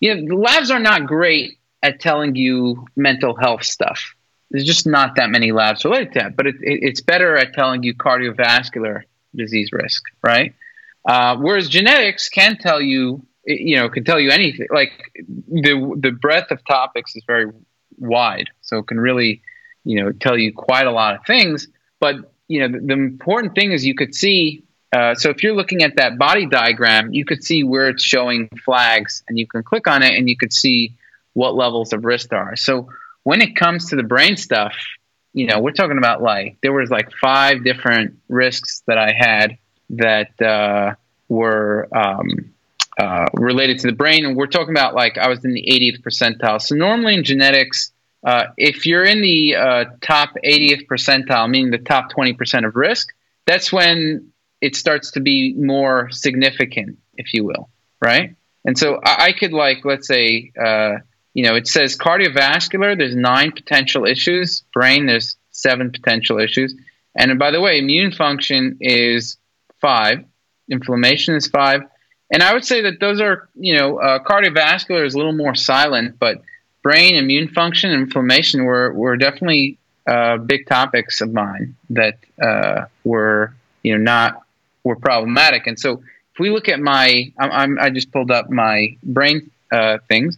you 0.00 0.14
know 0.14 0.26
the 0.26 0.40
labs 0.40 0.70
are 0.70 0.80
not 0.80 1.06
great 1.06 1.58
at 1.82 2.00
telling 2.00 2.34
you 2.34 2.86
mental 2.96 3.36
health 3.36 3.62
stuff. 3.62 4.14
There's 4.54 4.66
just 4.66 4.86
not 4.86 5.16
that 5.16 5.30
many 5.30 5.50
labs. 5.50 5.84
Related 5.84 6.12
to 6.12 6.18
that, 6.20 6.36
but 6.36 6.46
it, 6.46 6.54
it, 6.60 6.78
it's 6.82 7.00
better 7.00 7.36
at 7.36 7.54
telling 7.54 7.82
you 7.82 7.92
cardiovascular 7.92 9.02
disease 9.34 9.70
risk, 9.72 10.04
right? 10.22 10.54
Uh, 11.04 11.36
whereas 11.38 11.68
genetics 11.68 12.28
can 12.28 12.56
tell 12.56 12.80
you 12.80 13.26
you 13.44 13.74
know 13.74 13.88
can 13.88 14.04
tell 14.04 14.20
you 14.20 14.30
anything. 14.30 14.68
Like 14.70 14.92
the 15.16 15.96
the 15.98 16.12
breadth 16.12 16.52
of 16.52 16.64
topics 16.64 17.16
is 17.16 17.24
very 17.26 17.50
wide. 17.98 18.48
So 18.60 18.78
it 18.78 18.86
can 18.86 19.00
really 19.00 19.42
you 19.82 20.00
know 20.00 20.12
tell 20.12 20.38
you 20.38 20.52
quite 20.52 20.86
a 20.86 20.92
lot 20.92 21.16
of 21.16 21.26
things. 21.26 21.66
But 21.98 22.32
you 22.46 22.60
know 22.60 22.78
the, 22.78 22.86
the 22.86 22.92
important 22.92 23.56
thing 23.56 23.72
is 23.72 23.84
you 23.84 23.96
could 23.96 24.14
see 24.14 24.62
uh, 24.92 25.16
so 25.16 25.30
if 25.30 25.42
you're 25.42 25.56
looking 25.56 25.82
at 25.82 25.96
that 25.96 26.16
body 26.16 26.46
diagram 26.46 27.12
you 27.12 27.24
could 27.24 27.42
see 27.42 27.64
where 27.64 27.88
it's 27.88 28.04
showing 28.04 28.48
flags 28.64 29.24
and 29.26 29.36
you 29.36 29.48
can 29.48 29.64
click 29.64 29.88
on 29.88 30.04
it 30.04 30.16
and 30.16 30.28
you 30.28 30.36
could 30.36 30.52
see 30.52 30.96
what 31.32 31.56
levels 31.56 31.92
of 31.92 32.04
risk 32.04 32.28
there 32.28 32.38
are. 32.38 32.54
So 32.54 32.88
when 33.24 33.42
it 33.42 33.56
comes 33.56 33.90
to 33.90 33.96
the 33.96 34.02
brain 34.02 34.36
stuff 34.36 34.74
you 35.32 35.46
know 35.46 35.58
we're 35.60 35.72
talking 35.72 35.98
about 35.98 36.22
like 36.22 36.56
there 36.62 36.72
was 36.72 36.90
like 36.90 37.10
five 37.20 37.64
different 37.64 38.18
risks 38.28 38.82
that 38.86 38.98
i 38.98 39.12
had 39.12 39.58
that 39.90 40.40
uh, 40.40 40.94
were 41.28 41.88
um, 41.94 42.54
uh, 42.98 43.26
related 43.34 43.78
to 43.80 43.86
the 43.88 43.92
brain. 43.92 44.24
And 44.24 44.36
we're 44.36 44.46
talking 44.46 44.70
about 44.70 44.94
like 44.94 45.18
I 45.18 45.28
was 45.28 45.44
in 45.44 45.52
the 45.52 45.62
80th 45.62 46.02
percentile. 46.02 46.60
So 46.60 46.74
normally 46.74 47.14
in 47.14 47.24
genetics, 47.24 47.92
uh, 48.24 48.46
if 48.56 48.86
you're 48.86 49.04
in 49.04 49.20
the 49.20 49.56
uh, 49.56 49.84
top 50.00 50.30
80th 50.44 50.86
percentile, 50.86 51.48
meaning 51.48 51.70
the 51.70 51.78
top 51.78 52.12
20% 52.12 52.66
of 52.66 52.76
risk, 52.76 53.08
that's 53.46 53.72
when 53.72 54.30
it 54.60 54.76
starts 54.76 55.12
to 55.12 55.20
be 55.20 55.54
more 55.54 56.10
significant, 56.10 56.98
if 57.16 57.34
you 57.34 57.44
will, 57.44 57.68
right? 58.00 58.34
And 58.64 58.78
so 58.78 58.98
I, 59.04 59.26
I 59.26 59.32
could 59.32 59.52
like, 59.52 59.84
let's 59.84 60.06
say, 60.06 60.52
uh, 60.58 60.98
you 61.34 61.44
know, 61.44 61.54
it 61.54 61.68
says 61.68 61.96
cardiovascular, 61.96 62.96
there's 62.96 63.14
nine 63.14 63.52
potential 63.52 64.06
issues. 64.06 64.62
Brain, 64.72 65.06
there's 65.06 65.36
seven 65.50 65.90
potential 65.90 66.38
issues. 66.38 66.74
And 67.16 67.38
by 67.38 67.50
the 67.50 67.60
way, 67.60 67.78
immune 67.78 68.12
function 68.12 68.78
is 68.80 69.36
five. 69.80 70.24
Inflammation 70.68 71.34
is 71.34 71.46
five 71.46 71.82
and 72.34 72.42
I 72.42 72.52
would 72.52 72.64
say 72.64 72.82
that 72.82 73.00
those 73.00 73.20
are, 73.20 73.48
you 73.54 73.78
know, 73.78 73.98
uh, 73.98 74.18
cardiovascular 74.18 75.06
is 75.06 75.14
a 75.14 75.16
little 75.16 75.32
more 75.32 75.54
silent, 75.54 76.18
but 76.18 76.42
brain, 76.82 77.16
immune 77.16 77.48
function, 77.48 77.90
inflammation 77.90 78.64
were, 78.64 78.92
were 78.92 79.16
definitely 79.16 79.78
uh, 80.06 80.38
big 80.38 80.66
topics 80.66 81.20
of 81.20 81.32
mine 81.32 81.76
that 81.90 82.18
uh, 82.42 82.86
were, 83.04 83.54
you 83.82 83.92
know, 83.92 84.02
not 84.02 84.42
were 84.82 84.96
problematic. 84.96 85.66
And 85.66 85.78
so 85.78 86.02
if 86.32 86.40
we 86.40 86.50
look 86.50 86.68
at 86.68 86.80
my, 86.80 87.32
I'm, 87.38 87.52
I'm 87.52 87.78
i 87.78 87.90
just 87.90 88.10
pulled 88.10 88.30
up 88.30 88.50
my 88.50 88.96
brain 89.02 89.50
uh, 89.70 89.98
things, 90.08 90.36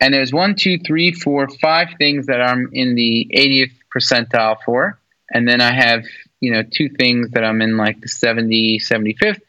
and 0.00 0.12
there's 0.12 0.32
one, 0.32 0.54
two, 0.54 0.78
three, 0.78 1.12
four, 1.12 1.48
five 1.60 1.88
things 1.98 2.26
that 2.26 2.40
I'm 2.40 2.68
in 2.72 2.94
the 2.94 3.30
80th 3.34 3.72
percentile 3.94 4.56
for, 4.64 4.98
and 5.30 5.48
then 5.48 5.60
I 5.60 5.72
have, 5.72 6.04
you 6.40 6.52
know, 6.52 6.62
two 6.62 6.88
things 6.88 7.30
that 7.30 7.44
I'm 7.44 7.62
in 7.62 7.76
like 7.76 8.00
the 8.00 8.08
70, 8.08 8.78
75th. 8.80 9.40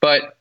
But 0.00 0.38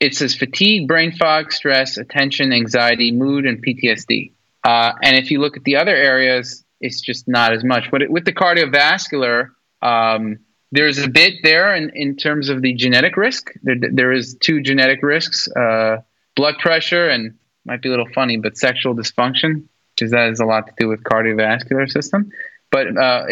it 0.00 0.14
says 0.14 0.34
fatigue, 0.34 0.88
brain 0.88 1.12
fog, 1.12 1.52
stress, 1.52 1.96
attention, 1.96 2.52
anxiety, 2.52 3.12
mood, 3.12 3.46
and 3.46 3.64
PTSD. 3.64 4.32
Uh, 4.62 4.92
and 5.02 5.16
if 5.16 5.30
you 5.30 5.40
look 5.40 5.56
at 5.56 5.64
the 5.64 5.76
other 5.76 5.94
areas, 5.94 6.64
it's 6.80 7.00
just 7.00 7.26
not 7.26 7.52
as 7.52 7.64
much. 7.64 7.90
But 7.90 8.02
it, 8.02 8.10
with 8.10 8.24
the 8.24 8.32
cardiovascular, 8.32 9.50
um, 9.80 10.40
there's 10.72 10.98
a 10.98 11.08
bit 11.08 11.34
there 11.42 11.74
in, 11.74 11.90
in 11.94 12.16
terms 12.16 12.48
of 12.48 12.60
the 12.60 12.74
genetic 12.74 13.16
risk. 13.16 13.52
There, 13.62 13.76
there 13.80 14.12
is 14.12 14.36
two 14.38 14.60
genetic 14.60 15.02
risks: 15.02 15.48
uh, 15.48 15.98
blood 16.34 16.56
pressure 16.58 17.08
and 17.08 17.38
might 17.66 17.82
be 17.82 17.88
a 17.88 17.90
little 17.90 18.08
funny, 18.14 18.36
but 18.36 18.56
sexual 18.56 18.94
dysfunction, 18.94 19.64
because 19.94 20.12
that 20.12 20.28
has 20.28 20.40
a 20.40 20.44
lot 20.44 20.66
to 20.68 20.72
do 20.78 20.88
with 20.88 21.02
cardiovascular 21.02 21.90
system. 21.90 22.30
But 22.70 22.96
uh, 22.96 23.24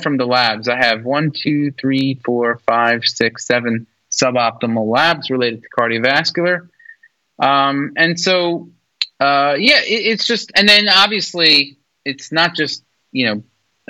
from 0.00 0.16
the 0.16 0.26
labs, 0.26 0.68
I 0.68 0.76
have 0.76 1.04
one, 1.04 1.32
two, 1.34 1.72
three, 1.72 2.20
four, 2.24 2.58
five, 2.66 3.04
six, 3.04 3.46
seven 3.46 3.86
suboptimal 4.10 4.86
labs 4.90 5.30
related 5.30 5.62
to 5.62 5.68
cardiovascular. 5.78 6.68
Um, 7.38 7.92
and 7.96 8.18
so, 8.18 8.70
uh, 9.20 9.54
yeah, 9.58 9.80
it, 9.80 10.06
it's 10.06 10.26
just, 10.26 10.50
and 10.54 10.68
then 10.68 10.88
obviously 10.88 11.78
it's 12.04 12.32
not 12.32 12.54
just, 12.54 12.84
you 13.12 13.26
know, 13.26 13.42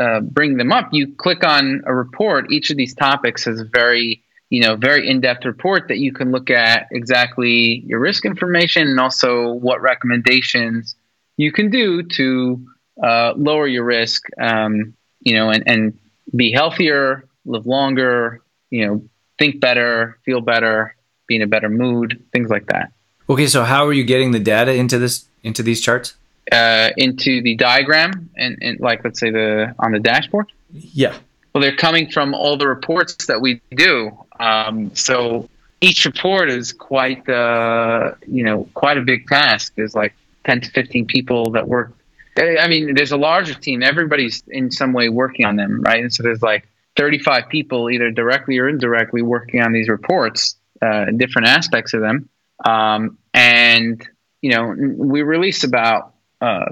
uh, 0.03 0.21
bring 0.21 0.57
them 0.57 0.71
up. 0.71 0.91
You 0.93 1.15
click 1.15 1.45
on 1.45 1.83
a 1.87 1.95
report. 1.95 2.53
Each 2.53 2.71
of 2.71 2.77
these 2.77 2.95
topics 2.95 3.45
has 3.45 3.61
a 3.61 3.65
very, 3.65 4.23
you 4.51 4.63
know, 4.63 4.77
very 4.77 5.09
in-depth 5.09 5.45
report 5.45 5.89
that 5.89 5.99
you 5.99 6.13
can 6.13 6.31
look 6.31 6.51
at 6.51 6.87
exactly 6.91 7.85
your 7.87 8.01
risk 8.01 8.25
information 8.25 8.89
and 8.89 8.99
also 8.99 9.53
what 9.53 9.81
recommendations 9.83 10.95
you 11.37 11.53
can 11.53 11.71
do 11.71 12.03
to 12.03 12.67
uh, 13.03 13.33
lower 13.37 13.67
your 13.67 13.85
risk, 13.85 14.25
um, 14.41 14.95
you 15.21 15.35
know, 15.35 15.51
and, 15.51 15.65
and 15.67 15.99
be 16.35 16.51
healthier, 16.51 17.29
live 17.45 17.67
longer, 17.67 18.41
you 18.71 18.87
know, 18.87 19.03
think 19.39 19.61
better, 19.61 20.19
feel 20.25 20.41
better, 20.41 20.97
be 21.27 21.37
in 21.37 21.43
a 21.43 21.47
better 21.47 21.69
mood, 21.69 22.23
things 22.33 22.51
like 22.51 22.67
that. 22.67 22.93
Okay, 23.31 23.47
so 23.47 23.65
how 23.65 23.87
are 23.87 23.93
you 23.93 24.05
getting 24.05 24.33
the 24.33 24.41
data 24.41 24.75
into 24.75 24.99
this 24.99 25.27
into 25.43 25.63
these 25.63 25.81
charts? 25.81 26.15
Uh, 26.51 26.89
into 26.97 27.43
the 27.43 27.55
diagram 27.57 28.31
and, 28.37 28.57
and 28.63 28.81
like 28.81 29.05
let's 29.05 29.21
say 29.21 29.31
the 29.31 29.75
on 29.79 29.93
the 29.93 30.01
dashboard. 30.01 30.51
Yeah. 30.73 31.15
Well, 31.53 31.63
they're 31.63 31.77
coming 31.77 32.11
from 32.11 32.35
all 32.35 32.57
the 32.57 32.67
reports 32.67 33.27
that 33.27 33.41
we 33.41 33.61
do. 33.75 34.17
Um, 34.41 34.95
so 34.95 35.49
each 35.81 36.05
report 36.05 36.51
is 36.51 36.73
quite 36.73 37.29
uh, 37.29 38.15
you 38.27 38.45
know 38.45 38.69
quite 38.75 38.99
a 38.99 39.03
big 39.03 39.27
task. 39.27 39.73
There's 39.77 39.95
like 39.95 40.15
ten 40.45 40.61
to 40.61 40.71
fifteen 40.71 41.07
people 41.07 41.53
that 41.53 41.69
work. 41.69 41.95
I 42.37 42.69
mean, 42.69 42.95
there's 42.95 43.13
a 43.13 43.17
larger 43.17 43.55
team. 43.55 43.83
Everybody's 43.83 44.45
in 44.47 44.71
some 44.71 44.93
way 44.93 45.09
working 45.09 45.45
on 45.45 45.57
them, 45.57 45.83
right? 45.83 46.01
And 46.01 46.15
so 46.15 46.23
there's 46.23 46.41
like 46.41 46.69
35 46.97 47.49
people, 47.49 47.91
either 47.91 48.11
directly 48.11 48.59
or 48.59 48.69
indirectly, 48.69 49.23
working 49.23 49.61
on 49.61 49.73
these 49.73 49.89
reports, 49.89 50.57
uh, 50.81 51.07
different 51.17 51.49
aspects 51.49 51.95
of 51.95 52.01
them. 52.01 52.29
Um, 52.65 53.19
and, 53.33 54.07
you 54.43 54.51
know, 54.51 54.75
we 54.97 55.23
release 55.23 55.65
about 55.65 56.15
uh, 56.41 56.67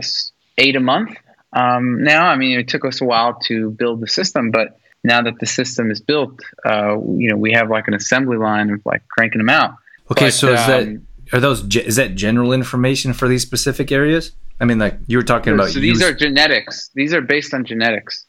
eight 0.59 0.77
a 0.77 0.81
month 0.81 1.17
um, 1.53 2.03
now. 2.03 2.27
I 2.27 2.37
mean, 2.37 2.59
it 2.59 2.69
took 2.69 2.85
us 2.85 3.01
a 3.01 3.05
while 3.05 3.39
to 3.45 3.71
build 3.71 4.01
the 4.01 4.09
system, 4.09 4.51
but 4.51 4.79
now 5.07 5.23
that 5.23 5.39
the 5.39 5.47
system 5.47 5.91
is 5.91 6.01
built, 6.01 6.41
uh, 6.65 6.99
you 7.17 7.31
know, 7.31 7.37
we 7.37 7.53
have 7.53 7.71
like 7.71 7.89
an 7.89 7.95
assembly 7.95 8.37
line 8.37 8.71
of 8.71 8.81
like 8.85 9.07
cranking 9.09 9.39
them 9.39 9.49
out. 9.49 9.77
Okay, 10.11 10.27
but, 10.27 10.35
so 10.35 10.53
is 10.53 10.61
um, 10.61 10.69
that 10.69 11.03
are 11.33 11.41
those 11.41 11.65
is 11.77 11.97
that 11.97 12.15
general 12.15 12.53
information 12.53 13.13
for 13.13 13.29
these 13.29 13.43
specific 13.43 13.91
areas? 13.91 14.33
I 14.61 14.65
mean, 14.65 14.79
like 14.79 14.99
you 15.07 15.19
were 15.19 15.25
talking 15.25 15.55
about. 15.55 15.71
So 15.71 15.81
these 15.81 16.01
use- 16.01 16.03
are 16.05 16.15
genetics. 16.15 16.91
These 16.95 17.15
are 17.15 17.21
based 17.21 17.55
on 17.55 17.65
genetics. 17.65 18.25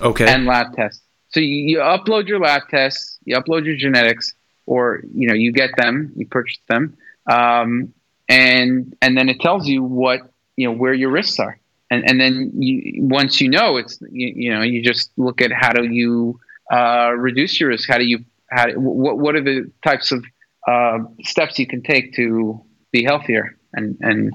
Okay. 0.00 0.26
And 0.26 0.46
lab 0.46 0.74
tests. 0.74 1.02
So 1.28 1.40
you, 1.40 1.54
you 1.54 1.78
upload 1.78 2.26
your 2.26 2.40
lab 2.40 2.62
tests, 2.70 3.18
you 3.24 3.36
upload 3.36 3.64
your 3.64 3.76
genetics, 3.76 4.34
or 4.66 5.02
you 5.14 5.28
know 5.28 5.34
you 5.34 5.52
get 5.52 5.70
them, 5.76 6.12
you 6.16 6.26
purchase 6.26 6.58
them, 6.68 6.96
um, 7.26 7.92
and 8.28 8.96
and 9.00 9.16
then 9.16 9.28
it 9.28 9.40
tells 9.40 9.66
you 9.66 9.82
what 9.82 10.20
you 10.56 10.66
know 10.66 10.72
where 10.72 10.94
your 10.94 11.10
risks 11.10 11.38
are, 11.38 11.58
and 11.90 12.08
and 12.08 12.20
then 12.20 12.50
you 12.54 13.02
once 13.02 13.40
you 13.40 13.48
know 13.48 13.76
it's 13.76 14.00
you, 14.10 14.32
you 14.34 14.54
know 14.54 14.62
you 14.62 14.82
just 14.82 15.10
look 15.16 15.40
at 15.40 15.50
how 15.52 15.72
do 15.72 15.84
you 15.84 16.38
uh, 16.70 17.12
reduce 17.16 17.58
your 17.58 17.70
risk, 17.70 17.88
how 17.88 17.98
do 17.98 18.04
you 18.04 18.24
how 18.50 18.70
what 18.72 19.18
what 19.18 19.34
are 19.34 19.42
the 19.42 19.70
types 19.84 20.12
of 20.12 20.24
uh, 20.68 20.98
steps 21.22 21.58
you 21.58 21.66
can 21.66 21.82
take 21.82 22.14
to 22.14 22.60
be 22.92 23.04
healthier 23.04 23.56
and 23.72 23.96
and 24.00 24.32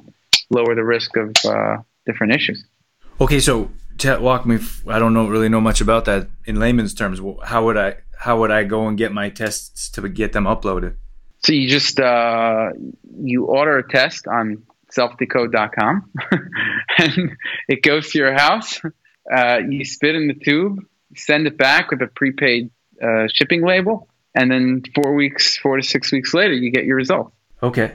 lower 0.49 0.75
the 0.75 0.83
risk 0.83 1.15
of 1.17 1.33
uh, 1.45 1.77
different 2.05 2.33
issues. 2.33 2.63
Okay, 3.19 3.39
so 3.39 3.71
walk 4.19 4.45
me. 4.45 4.59
I 4.87 4.99
don't 4.99 5.13
know 5.13 5.27
really 5.27 5.49
know 5.49 5.61
much 5.61 5.81
about 5.81 6.05
that 6.05 6.27
in 6.45 6.59
layman's 6.59 6.93
terms. 6.93 7.19
How 7.43 7.63
would 7.65 7.77
I 7.77 7.95
how 8.19 8.39
would 8.39 8.51
I 8.51 8.63
go 8.63 8.87
and 8.87 8.97
get 8.97 9.13
my 9.13 9.29
tests 9.29 9.89
to 9.91 10.09
get 10.09 10.33
them 10.33 10.45
uploaded? 10.45 10.95
So 11.45 11.53
you 11.53 11.69
just 11.69 11.99
uh, 11.99 12.71
you 13.21 13.45
order 13.45 13.77
a 13.77 13.87
test 13.87 14.27
on 14.27 14.63
selfdecode.com 14.97 16.11
and 16.97 17.37
it 17.67 17.81
goes 17.83 18.09
to 18.11 18.19
your 18.19 18.33
house. 18.33 18.79
Uh, 19.31 19.59
you 19.67 19.83
spit 19.85 20.15
in 20.15 20.27
the 20.27 20.33
tube, 20.33 20.79
send 21.15 21.47
it 21.47 21.57
back 21.57 21.91
with 21.91 22.01
a 22.01 22.07
prepaid 22.07 22.69
uh, 23.01 23.27
shipping 23.31 23.65
label, 23.65 24.07
and 24.35 24.51
then 24.51 24.83
four 24.93 25.13
weeks, 25.15 25.57
four 25.57 25.77
to 25.77 25.83
six 25.83 26.11
weeks 26.11 26.33
later, 26.33 26.53
you 26.53 26.71
get 26.71 26.85
your 26.85 26.97
results. 26.97 27.35
Okay. 27.63 27.93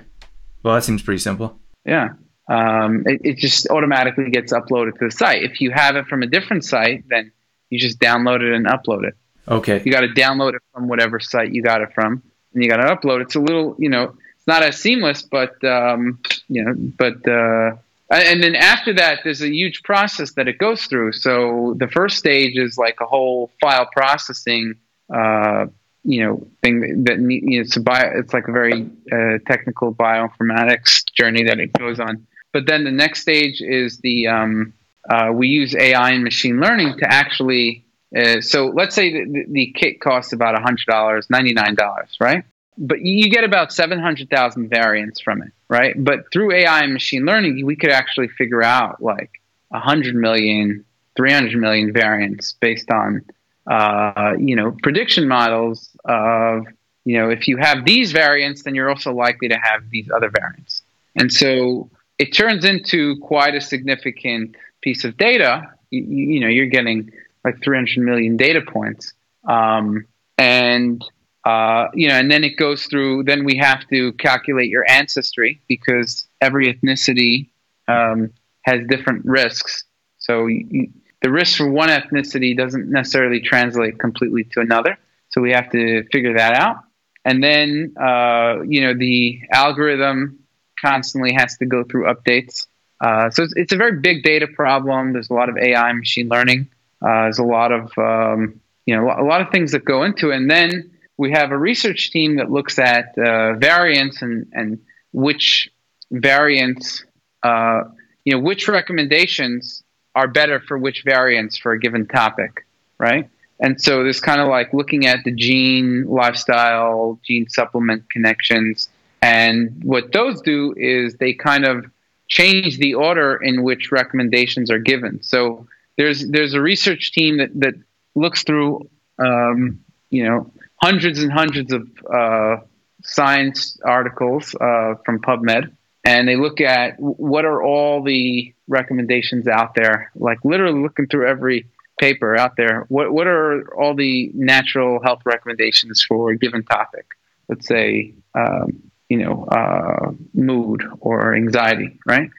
Well, 0.63 0.75
that 0.75 0.85
seems 0.85 1.03
pretty 1.03 1.19
simple. 1.21 1.59
Yeah. 1.85 2.11
Um, 2.49 3.05
it, 3.07 3.21
it 3.23 3.37
just 3.39 3.69
automatically 3.69 4.31
gets 4.31 4.53
uploaded 4.53 4.99
to 4.99 5.07
the 5.07 5.11
site. 5.11 5.43
If 5.45 5.61
you 5.61 5.71
have 5.71 5.97
it 5.97 6.07
from 6.07 6.23
a 6.23 6.27
different 6.27 6.65
site, 6.65 7.05
then 7.09 7.33
you 7.71 7.79
just 7.79 8.01
download 8.01 8.43
it 8.43 8.53
and 8.53 8.67
upload 8.67 9.05
it. 9.07 9.15
Okay. 9.49 9.83
You 9.85 9.93
got 9.93 10.01
to 10.01 10.09
download 10.09 10.55
it 10.55 10.63
from 10.75 10.89
whatever 10.89 11.21
site 11.21 11.53
you 11.53 11.63
got 11.63 11.81
it 11.81 11.93
from, 11.95 12.23
and 12.55 12.63
you 12.63 12.69
got 12.69 12.79
to 12.79 12.95
upload. 12.95 13.21
It. 13.21 13.23
It's 13.23 13.37
a 13.37 13.41
little, 13.41 13.77
you 13.79 13.89
know, 13.89 14.15
it's 14.37 14.47
not 14.47 14.63
as 14.63 14.79
seamless, 14.79 15.23
but 15.23 15.63
um, 15.65 16.19
you 16.51 16.65
know, 16.65 16.75
but 16.99 17.27
uh, 17.27 17.77
and 18.11 18.43
then 18.43 18.57
after 18.57 18.93
that, 18.95 19.21
there's 19.23 19.41
a 19.41 19.49
huge 19.49 19.83
process 19.85 20.33
that 20.33 20.49
it 20.49 20.59
goes 20.59 20.85
through. 20.87 21.13
So 21.13 21.77
the 21.79 21.87
first 21.87 22.19
stage 22.19 22.59
is 22.59 22.77
like 22.77 22.99
a 23.01 23.07
whole 23.07 23.51
file 23.61 23.89
processing, 23.93 24.75
uh, 25.15 25.67
you 26.03 26.25
know, 26.25 26.47
thing 26.63 27.05
that 27.05 27.19
you 27.21 27.59
know, 27.59 27.61
it's 27.63 27.77
a 27.77 27.81
bio, 27.81 28.11
it's 28.17 28.35
like 28.35 28.49
a 28.49 28.53
very 28.53 28.91
uh, 29.13 29.39
technical 29.47 29.95
bioinformatics 29.95 31.05
journey 31.15 31.45
that 31.45 31.61
it 31.61 31.73
goes 31.73 32.01
on. 32.01 32.27
But 32.53 32.67
then 32.67 32.83
the 32.83 32.91
next 32.91 33.23
stage 33.23 33.61
is 33.61 33.99
the 33.99 34.27
um, 34.27 34.75
uh, 35.09 35.31
we 35.33 35.47
use 35.47 35.77
AI 35.77 36.11
and 36.11 36.25
machine 36.25 36.61
learning 36.61 36.99
to 36.99 37.11
actually. 37.11 37.85
Uh, 38.15 38.41
so 38.41 38.67
let's 38.67 38.97
say 38.97 39.13
the, 39.13 39.45
the 39.49 39.73
kit 39.77 40.01
costs 40.01 40.33
about 40.33 40.61
hundred 40.61 40.87
dollars, 40.87 41.31
ninety 41.31 41.53
nine 41.53 41.77
dollars, 41.77 42.17
right? 42.19 42.45
but 42.81 43.03
you 43.03 43.31
get 43.31 43.45
about 43.45 43.73
700,000 43.73 44.69
variants 44.69 45.21
from 45.21 45.43
it, 45.43 45.53
right? 45.71 45.95
But 45.97 46.31
through 46.33 46.53
AI 46.53 46.81
and 46.81 46.93
machine 46.93 47.25
learning, 47.25 47.65
we 47.65 47.77
could 47.77 47.91
actually 47.91 48.29
figure 48.29 48.63
out 48.63 49.01
like 49.01 49.41
100 49.69 50.17
million, 50.17 50.85
300 51.17 51.59
million 51.59 51.93
variants 51.93 52.53
based 52.61 52.91
on, 52.91 53.25
uh, 53.71 54.35
you 54.37 54.57
know, 54.57 54.77
prediction 54.83 55.29
models 55.29 55.89
of, 56.05 56.67
you 57.05 57.17
know, 57.17 57.31
if 57.31 57.47
you 57.47 57.57
have 57.57 57.85
these 57.85 58.11
variants, 58.11 58.65
then 58.65 58.75
you're 58.75 58.91
also 58.91 59.13
likely 59.13 59.49
to 59.49 59.57
have 59.57 59.89
these 59.91 60.11
other 60.11 60.29
variants. 60.29 60.83
And 61.15 61.33
so 61.33 61.89
it 62.19 62.33
turns 62.35 62.65
into 62.65 63.17
quite 63.21 63.55
a 63.55 63.61
significant 63.61 64.57
piece 64.81 65.05
of 65.05 65.17
data. 65.17 65.73
You, 65.91 66.03
you 66.03 66.41
know, 66.41 66.49
you're 66.49 66.67
getting 66.67 67.13
like 67.45 67.63
300 67.63 68.05
million 68.05 68.37
data 68.37 68.61
points. 68.61 69.15
Um, 69.45 70.07
and 70.37 71.05
uh, 71.45 71.87
you 71.95 72.09
know, 72.09 72.15
and 72.15 72.31
then 72.31 72.45
it 72.45 72.57
goes 72.57 72.85
through. 72.85 73.25
Then 73.25 73.45
we 73.45 73.57
have 73.57 73.87
to 73.89 74.13
calculate 74.15 74.69
your 74.69 74.89
ancestry 74.89 75.61
because 75.69 76.27
every 76.41 76.73
ethnicity 76.73 77.49
um, 77.89 78.33
has 78.63 78.87
different 78.89 79.25
risks. 79.25 79.85
So 80.19 80.47
you, 80.47 80.91
the 81.23 81.31
risk 81.31 81.57
for 81.57 81.71
one 81.71 81.89
ethnicity 81.89 82.57
doesn't 82.57 82.91
necessarily 82.91 83.41
translate 83.41 83.99
completely 83.99 84.45
to 84.53 84.61
another. 84.61 84.99
So 85.31 85.41
we 85.41 85.53
have 85.53 85.71
to 85.71 86.05
figure 86.13 86.35
that 86.35 86.55
out. 86.55 86.79
And 87.25 87.43
then 87.43 87.95
uh, 88.01 88.63
you 88.67 88.83
know 88.83 88.95
the 88.95 89.41
algorithm 89.53 90.39
constantly 90.81 91.33
has 91.33 91.57
to 91.59 91.67
go 91.67 91.85
through 91.85 92.07
updates. 92.07 92.67
Uh, 93.01 93.31
so 93.31 93.43
it's, 93.43 93.55
it's, 93.57 93.73
a 93.73 93.77
very 93.77 93.99
big 94.01 94.23
data 94.23 94.47
problem. 94.47 95.13
There's 95.13 95.31
a 95.31 95.35
lot 95.35 95.49
of 95.49 95.57
AI, 95.57 95.93
machine 95.93 96.29
learning. 96.29 96.69
Uh, 97.03 97.25
there's 97.25 97.39
a 97.39 97.45
lot 97.45 97.73
of 97.73 97.91
um, 97.97 98.61
you 98.87 98.97
know 98.97 99.11
a 99.11 99.25
lot 99.25 99.41
of 99.41 99.51
things 99.51 99.73
that 99.73 99.85
go 99.85 100.05
into 100.05 100.31
it. 100.31 100.37
And 100.37 100.51
then 100.51 100.91
we 101.21 101.33
have 101.33 101.51
a 101.51 101.59
research 101.59 102.11
team 102.13 102.37
that 102.37 102.51
looks 102.51 102.79
at 102.79 103.13
uh, 103.19 103.53
variants 103.53 104.23
and, 104.23 104.47
and 104.55 104.79
which 105.13 105.71
variants, 106.11 107.05
uh, 107.43 107.83
you 108.25 108.33
know, 108.33 108.41
which 108.41 108.67
recommendations 108.69 109.83
are 110.15 110.27
better 110.27 110.61
for 110.61 110.79
which 110.79 111.03
variants 111.05 111.59
for 111.59 111.73
a 111.73 111.79
given 111.79 112.07
topic, 112.07 112.67
right? 112.97 113.29
And 113.61 113.79
so 113.79 114.03
there's 114.03 114.21
kind 114.21 114.41
of 114.41 114.49
like 114.49 114.73
looking 114.73 115.05
at 115.07 115.19
the 115.23 115.33
gene, 115.33 116.07
lifestyle, 116.07 117.21
gene 117.23 117.51
supplement 117.51 118.09
connections. 118.09 118.89
And 119.21 119.85
what 119.85 120.13
those 120.13 120.41
do 120.41 120.73
is 120.75 121.17
they 121.17 121.35
kind 121.35 121.67
of 121.67 121.85
change 122.29 122.79
the 122.79 122.95
order 122.95 123.37
in 123.37 123.63
which 123.63 123.93
recommendations 123.93 124.71
are 124.71 124.79
given. 124.79 125.23
So 125.23 125.67
there's 125.99 126.27
there's 126.27 126.55
a 126.55 126.63
research 126.63 127.13
team 127.13 127.37
that, 127.37 127.51
that 127.61 127.75
looks 128.15 128.43
through 128.43 128.89
um, 129.19 129.81
you 130.09 130.25
know 130.25 130.51
hundreds 130.83 131.23
and 131.23 131.33
hundreds 131.33 131.73
of 131.73 131.89
uh, 132.13 132.57
science 133.03 133.79
articles 133.85 134.55
uh, 134.55 134.95
from 135.05 135.21
PubMed, 135.21 135.73
and 136.05 136.27
they 136.29 136.37
look 136.37 136.61
at 136.61 136.95
what 136.99 137.45
are 137.45 137.63
all 137.63 138.03
the 138.03 138.55
recommendations 138.69 139.47
out 139.47 139.75
there, 139.75 140.11
like 140.15 140.39
literally 140.45 140.81
looking 140.81 141.07
through 141.07 141.29
every 141.29 141.67
paper 141.99 142.37
out 142.37 142.57
there. 142.57 142.87
What 142.89 143.13
what 143.13 143.27
are 143.27 143.75
all 143.75 143.95
the 143.95 144.31
natural 144.35 145.01
health 145.03 145.21
recommendations 145.25 146.03
for 146.03 146.31
a 146.31 146.39
given 146.39 146.65
topic? 146.65 147.07
Let's 147.49 147.67
say, 147.67 148.15
um, 148.35 148.91
you 149.09 149.19
know, 149.19 149.45
uh, 149.45 150.13
mood 150.33 150.85
or 151.01 151.35
anxiety, 151.35 151.99
right? 152.07 152.31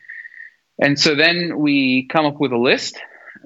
And 0.80 1.00
so 1.00 1.16
then 1.16 1.60
we 1.60 2.08
come 2.08 2.26
up 2.26 2.40
with 2.40 2.52
a 2.52 2.58
list. 2.58 2.98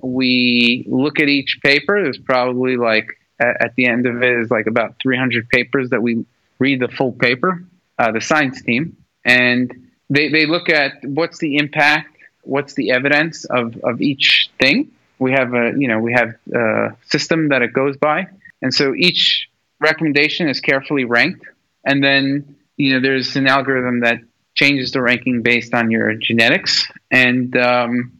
We 0.01 0.85
look 0.87 1.19
at 1.19 1.27
each 1.27 1.59
paper. 1.61 2.01
There's 2.01 2.17
probably 2.17 2.77
like 2.77 3.17
at, 3.39 3.65
at, 3.65 3.75
the 3.75 3.85
end 3.85 4.05
of 4.05 4.21
it 4.23 4.39
is 4.39 4.51
like 4.51 4.67
about 4.67 4.95
300 5.01 5.49
papers 5.49 5.89
that 5.89 6.01
we 6.01 6.25
read 6.59 6.79
the 6.79 6.87
full 6.87 7.11
paper, 7.11 7.63
uh, 7.99 8.11
the 8.11 8.21
science 8.21 8.61
team, 8.61 8.97
and 9.23 9.89
they, 10.09 10.29
they 10.29 10.45
look 10.45 10.69
at 10.69 10.93
what's 11.03 11.39
the 11.39 11.57
impact, 11.57 12.17
what's 12.43 12.73
the 12.73 12.91
evidence 12.91 13.45
of, 13.45 13.75
of 13.83 14.01
each 14.01 14.49
thing. 14.59 14.91
We 15.17 15.31
have 15.31 15.53
a 15.53 15.71
you 15.77 15.87
know 15.87 15.99
we 15.99 16.13
have 16.13 16.35
a 16.53 16.95
system 17.07 17.49
that 17.49 17.61
it 17.61 17.71
goes 17.71 17.95
by, 17.95 18.27
and 18.61 18.73
so 18.73 18.93
each 18.93 19.49
recommendation 19.79 20.49
is 20.49 20.59
carefully 20.59 21.05
ranked, 21.05 21.45
and 21.85 22.03
then 22.03 22.57
you 22.75 22.93
know 22.93 22.99
there's 22.99 23.37
an 23.37 23.47
algorithm 23.47 24.01
that 24.01 24.19
changes 24.55 24.91
the 24.91 25.01
ranking 25.01 25.41
based 25.41 25.73
on 25.73 25.91
your 25.91 26.15
genetics. 26.15 26.89
And 27.11 27.55
um, 27.57 28.14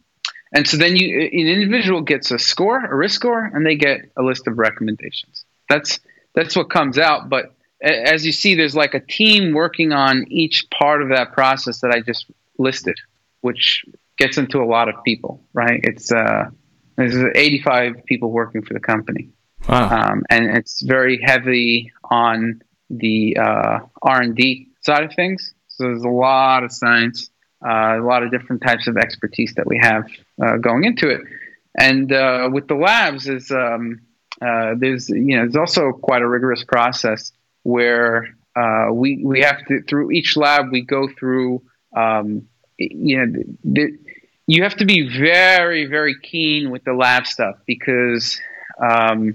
and 0.52 0.66
so 0.66 0.76
then 0.76 0.96
you, 0.96 1.20
an 1.20 1.48
individual 1.48 2.02
gets 2.02 2.30
a 2.30 2.38
score, 2.38 2.84
a 2.84 2.94
risk 2.94 3.16
score, 3.16 3.44
and 3.44 3.66
they 3.66 3.74
get 3.74 4.10
a 4.16 4.22
list 4.22 4.46
of 4.46 4.58
recommendations. 4.58 5.44
That's 5.68 6.00
that's 6.34 6.54
what 6.54 6.70
comes 6.70 6.98
out. 6.98 7.28
But 7.28 7.54
as 7.82 8.24
you 8.24 8.32
see, 8.32 8.54
there's 8.54 8.76
like 8.76 8.94
a 8.94 9.00
team 9.00 9.54
working 9.54 9.92
on 9.92 10.26
each 10.28 10.68
part 10.70 11.02
of 11.02 11.08
that 11.08 11.32
process 11.32 11.80
that 11.80 11.90
I 11.90 12.00
just 12.00 12.26
listed, 12.58 12.96
which 13.40 13.84
gets 14.18 14.38
into 14.38 14.60
a 14.60 14.66
lot 14.66 14.88
of 14.88 15.02
people. 15.04 15.42
Right? 15.52 15.80
It's 15.82 16.12
uh, 16.12 16.50
there's 16.96 17.16
85 17.34 18.04
people 18.06 18.30
working 18.30 18.62
for 18.62 18.74
the 18.74 18.80
company, 18.80 19.30
wow. 19.68 20.10
um, 20.10 20.22
and 20.30 20.46
it's 20.56 20.80
very 20.82 21.20
heavy 21.22 21.92
on 22.04 22.62
the 22.88 23.36
uh, 23.36 23.80
R 24.02 24.22
and 24.22 24.36
D 24.36 24.68
side 24.82 25.02
of 25.02 25.12
things. 25.14 25.54
So 25.68 25.84
there's 25.84 26.04
a 26.04 26.08
lot 26.08 26.62
of 26.62 26.72
science 26.72 27.30
uh, 27.64 27.98
a 27.98 28.04
lot 28.04 28.22
of 28.22 28.30
different 28.30 28.62
types 28.62 28.86
of 28.86 28.96
expertise 28.96 29.54
that 29.54 29.66
we 29.66 29.78
have 29.82 30.06
uh, 30.42 30.56
going 30.58 30.84
into 30.84 31.08
it. 31.08 31.22
And 31.78 32.12
uh, 32.12 32.48
with 32.52 32.68
the 32.68 32.74
labs, 32.74 33.28
is 33.28 33.50
um, 33.50 34.00
uh, 34.40 34.74
there's 34.76 35.08
you 35.08 35.36
know 35.36 35.42
there's 35.42 35.56
also 35.56 35.92
quite 35.92 36.22
a 36.22 36.28
rigorous 36.28 36.64
process 36.64 37.32
where 37.62 38.34
uh, 38.54 38.86
we 38.92 39.22
we 39.24 39.40
have 39.40 39.64
to 39.66 39.82
through 39.82 40.10
each 40.10 40.36
lab 40.36 40.70
we 40.70 40.82
go 40.82 41.08
through 41.18 41.62
um, 41.94 42.48
you 42.78 43.18
know 43.18 43.42
the, 43.64 43.98
you 44.46 44.62
have 44.62 44.76
to 44.76 44.84
be 44.84 45.08
very 45.08 45.86
very 45.86 46.16
keen 46.20 46.70
with 46.70 46.84
the 46.84 46.92
lab 46.92 47.26
stuff 47.26 47.56
because 47.66 48.40
um, 48.82 49.34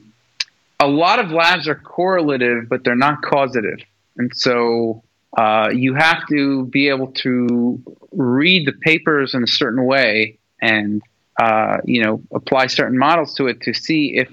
a 0.79 0.87
lot 0.87 1.19
of 1.19 1.31
labs 1.31 1.67
are 1.67 1.75
correlative 1.75 2.69
but 2.69 2.83
they're 2.83 2.95
not 2.95 3.21
causative, 3.21 3.79
and 4.17 4.31
so 4.35 5.03
uh, 5.37 5.69
you 5.73 5.93
have 5.93 6.27
to 6.27 6.65
be 6.65 6.89
able 6.89 7.07
to 7.07 7.81
read 8.11 8.67
the 8.67 8.73
papers 8.73 9.33
in 9.33 9.43
a 9.43 9.47
certain 9.47 9.85
way 9.85 10.37
and 10.61 11.01
uh, 11.41 11.77
you 11.85 12.03
know 12.03 12.21
apply 12.33 12.67
certain 12.67 12.97
models 12.97 13.33
to 13.35 13.47
it 13.47 13.61
to 13.61 13.73
see 13.73 14.15
if 14.15 14.29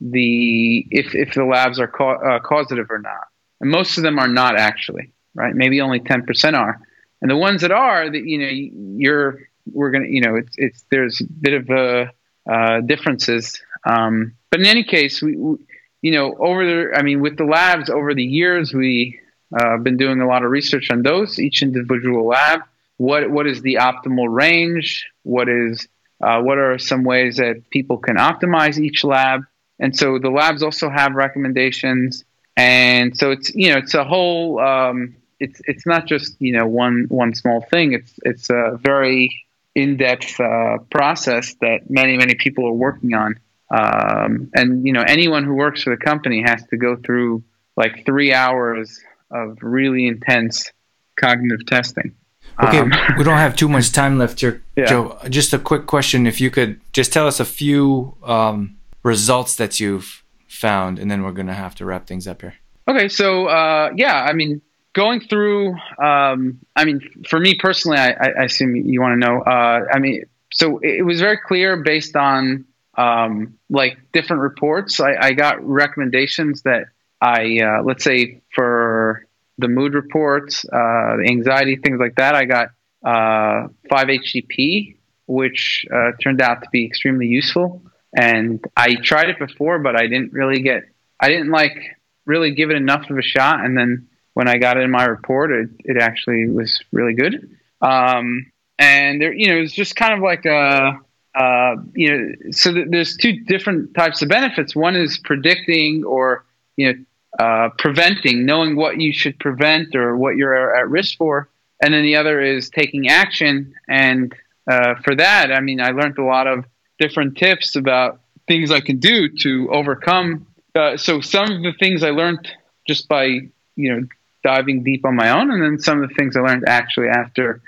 the 0.00 0.86
if 0.90 1.14
if 1.14 1.34
the 1.34 1.44
labs 1.44 1.78
are 1.80 1.88
ca- 1.88 2.18
uh, 2.18 2.40
causative 2.40 2.90
or 2.90 2.98
not. 2.98 3.28
And 3.60 3.70
most 3.70 3.96
of 3.96 4.02
them 4.02 4.18
are 4.18 4.28
not 4.28 4.56
actually, 4.58 5.12
right? 5.34 5.54
Maybe 5.54 5.80
only 5.80 6.00
ten 6.00 6.24
percent 6.24 6.56
are. 6.56 6.80
And 7.20 7.30
the 7.30 7.36
ones 7.36 7.60
that 7.62 7.70
are, 7.70 8.10
that 8.10 8.24
you 8.24 8.38
know, 8.38 8.50
you're 8.98 9.38
we're 9.72 9.90
gonna, 9.90 10.08
you 10.08 10.20
know, 10.20 10.36
it's 10.36 10.54
it's 10.56 10.84
there's 10.90 11.20
a 11.20 11.24
bit 11.24 11.54
of 11.54 11.70
a 11.70 12.12
uh, 12.50 12.80
differences. 12.80 13.60
Um, 13.84 14.34
but 14.50 14.60
in 14.60 14.66
any 14.66 14.84
case, 14.84 15.22
we, 15.22 15.36
we, 15.36 15.56
you 16.02 16.10
know, 16.10 16.34
over 16.38 16.64
the, 16.64 16.96
I 16.96 17.02
mean, 17.02 17.20
with 17.20 17.36
the 17.36 17.44
labs 17.44 17.88
over 17.88 18.14
the 18.14 18.24
years, 18.24 18.74
we 18.74 19.20
uh, 19.58 19.76
been 19.78 19.96
doing 19.96 20.20
a 20.20 20.26
lot 20.26 20.44
of 20.44 20.50
research 20.50 20.90
on 20.90 21.02
those, 21.02 21.38
each 21.38 21.62
individual 21.62 22.26
lab. 22.26 22.60
What 22.96 23.30
what 23.30 23.46
is 23.46 23.62
the 23.62 23.76
optimal 23.76 24.26
range? 24.28 25.06
What 25.22 25.48
is 25.48 25.88
uh, 26.22 26.40
what 26.40 26.58
are 26.58 26.78
some 26.78 27.04
ways 27.04 27.36
that 27.36 27.62
people 27.70 27.98
can 27.98 28.16
optimize 28.16 28.78
each 28.78 29.04
lab? 29.04 29.42
And 29.78 29.96
so 29.96 30.18
the 30.18 30.30
labs 30.30 30.62
also 30.62 30.88
have 30.88 31.14
recommendations. 31.14 32.24
And 32.56 33.16
so 33.16 33.32
it's 33.32 33.54
you 33.54 33.72
know 33.72 33.78
it's 33.78 33.94
a 33.94 34.04
whole 34.04 34.60
um, 34.60 35.16
it's 35.40 35.60
it's 35.66 35.86
not 35.86 36.06
just 36.06 36.36
you 36.38 36.52
know 36.52 36.66
one 36.66 37.06
one 37.08 37.34
small 37.34 37.62
thing. 37.70 37.92
It's 37.92 38.12
it's 38.24 38.50
a 38.50 38.78
very 38.80 39.44
in-depth 39.74 40.38
uh, 40.38 40.78
process 40.90 41.54
that 41.60 41.90
many 41.90 42.16
many 42.16 42.34
people 42.34 42.66
are 42.66 42.72
working 42.72 43.14
on. 43.14 43.40
Um, 43.70 44.50
and 44.54 44.86
you 44.86 44.92
know, 44.92 45.02
anyone 45.02 45.44
who 45.44 45.54
works 45.54 45.82
for 45.82 45.96
the 45.96 46.02
company 46.02 46.42
has 46.42 46.64
to 46.66 46.76
go 46.76 46.96
through 46.96 47.42
like 47.76 48.04
three 48.04 48.34
hours 48.34 49.00
of 49.32 49.58
really 49.62 50.06
intense 50.06 50.70
cognitive 51.16 51.66
testing. 51.66 52.14
Okay, 52.62 52.78
um, 52.78 52.92
we 53.18 53.24
don't 53.24 53.38
have 53.38 53.56
too 53.56 53.68
much 53.68 53.92
time 53.92 54.18
left 54.18 54.40
here, 54.40 54.62
yeah. 54.76 54.86
Joe. 54.86 55.18
Just 55.28 55.52
a 55.52 55.58
quick 55.58 55.86
question: 55.86 56.26
If 56.26 56.40
you 56.40 56.50
could 56.50 56.80
just 56.92 57.12
tell 57.12 57.26
us 57.26 57.40
a 57.40 57.44
few 57.44 58.16
um, 58.22 58.76
results 59.02 59.56
that 59.56 59.80
you've 59.80 60.22
found, 60.48 60.98
and 60.98 61.10
then 61.10 61.22
we're 61.22 61.32
going 61.32 61.46
to 61.46 61.54
have 61.54 61.74
to 61.76 61.84
wrap 61.84 62.06
things 62.06 62.26
up 62.26 62.42
here. 62.42 62.54
Okay, 62.88 63.08
so 63.08 63.46
uh, 63.46 63.90
yeah, 63.96 64.22
I 64.22 64.32
mean, 64.32 64.60
going 64.92 65.20
through, 65.20 65.74
um, 66.02 66.58
I 66.76 66.84
mean, 66.84 67.00
for 67.28 67.38
me 67.38 67.54
personally, 67.54 67.98
I, 67.98 68.10
I 68.10 68.44
assume 68.44 68.76
you 68.76 69.00
want 69.00 69.20
to 69.20 69.26
know. 69.26 69.40
Uh, 69.40 69.86
I 69.92 69.98
mean, 69.98 70.24
so 70.52 70.78
it 70.82 71.04
was 71.04 71.20
very 71.20 71.38
clear 71.38 71.82
based 71.82 72.16
on 72.16 72.66
um, 72.96 73.58
like 73.70 73.98
different 74.12 74.42
reports. 74.42 75.00
I, 75.00 75.16
I 75.16 75.32
got 75.32 75.66
recommendations 75.66 76.62
that 76.62 76.88
I, 77.22 77.60
uh, 77.62 77.82
let's 77.84 78.02
say, 78.02 78.42
for 78.52 79.26
the 79.58 79.68
mood 79.68 79.94
reports, 79.94 80.64
uh, 80.64 81.20
anxiety, 81.24 81.76
things 81.76 82.00
like 82.00 82.16
that. 82.16 82.34
I 82.34 82.46
got 82.46 82.68
uh, 83.04 83.68
5-HTP, 83.88 84.96
which 85.28 85.86
uh, 85.94 86.12
turned 86.20 86.40
out 86.40 86.62
to 86.62 86.68
be 86.72 86.84
extremely 86.84 87.26
useful. 87.26 87.82
And 88.12 88.62
I 88.76 88.96
tried 88.96 89.28
it 89.28 89.38
before, 89.38 89.78
but 89.78 89.94
I 89.94 90.08
didn't 90.08 90.32
really 90.32 90.62
get, 90.62 90.82
I 91.20 91.28
didn't 91.28 91.50
like 91.50 91.78
really 92.26 92.54
give 92.54 92.70
it 92.70 92.76
enough 92.76 93.08
of 93.08 93.16
a 93.16 93.22
shot. 93.22 93.64
And 93.64 93.78
then 93.78 94.08
when 94.34 94.48
I 94.48 94.58
got 94.58 94.76
it 94.76 94.80
in 94.80 94.90
my 94.90 95.04
report, 95.04 95.52
it, 95.52 95.70
it 95.84 96.02
actually 96.02 96.48
was 96.48 96.82
really 96.90 97.14
good. 97.14 97.56
Um, 97.80 98.50
and 98.78 99.22
there, 99.22 99.32
you 99.32 99.46
know, 99.48 99.60
it's 99.60 99.72
just 99.72 99.94
kind 99.94 100.14
of 100.14 100.20
like 100.20 100.44
a, 100.44 100.98
uh, 101.34 101.76
you 101.94 102.10
know, 102.10 102.50
so 102.50 102.74
th- 102.74 102.88
there's 102.90 103.16
two 103.16 103.44
different 103.44 103.94
types 103.94 104.22
of 104.22 104.28
benefits. 104.28 104.74
One 104.74 104.96
is 104.96 105.18
predicting 105.18 106.04
or, 106.04 106.44
you 106.76 106.92
know, 106.92 107.04
uh, 107.38 107.70
preventing, 107.78 108.44
knowing 108.44 108.76
what 108.76 109.00
you 109.00 109.12
should 109.12 109.38
prevent 109.38 109.94
or 109.94 110.16
what 110.16 110.36
you're 110.36 110.76
at 110.76 110.88
risk 110.88 111.16
for, 111.16 111.48
and 111.82 111.94
then 111.94 112.02
the 112.02 112.16
other 112.16 112.40
is 112.40 112.70
taking 112.70 113.08
action. 113.08 113.74
And 113.88 114.34
uh, 114.70 114.96
for 115.02 115.14
that, 115.16 115.50
I 115.50 115.60
mean, 115.60 115.80
I 115.80 115.90
learned 115.90 116.18
a 116.18 116.24
lot 116.24 116.46
of 116.46 116.64
different 116.98 117.36
tips 117.36 117.74
about 117.74 118.20
things 118.46 118.70
I 118.70 118.80
can 118.80 118.98
do 118.98 119.28
to 119.40 119.68
overcome. 119.72 120.46
Uh, 120.74 120.96
so 120.96 121.20
some 121.20 121.50
of 121.50 121.62
the 121.62 121.72
things 121.78 122.02
I 122.02 122.10
learned 122.10 122.48
just 122.86 123.08
by 123.08 123.24
you 123.24 123.50
know 123.76 124.06
diving 124.44 124.82
deep 124.82 125.04
on 125.04 125.16
my 125.16 125.30
own, 125.30 125.50
and 125.50 125.62
then 125.62 125.78
some 125.78 126.02
of 126.02 126.08
the 126.08 126.14
things 126.14 126.36
I 126.36 126.40
learned 126.40 126.64
actually 126.66 127.08
after 127.08 127.62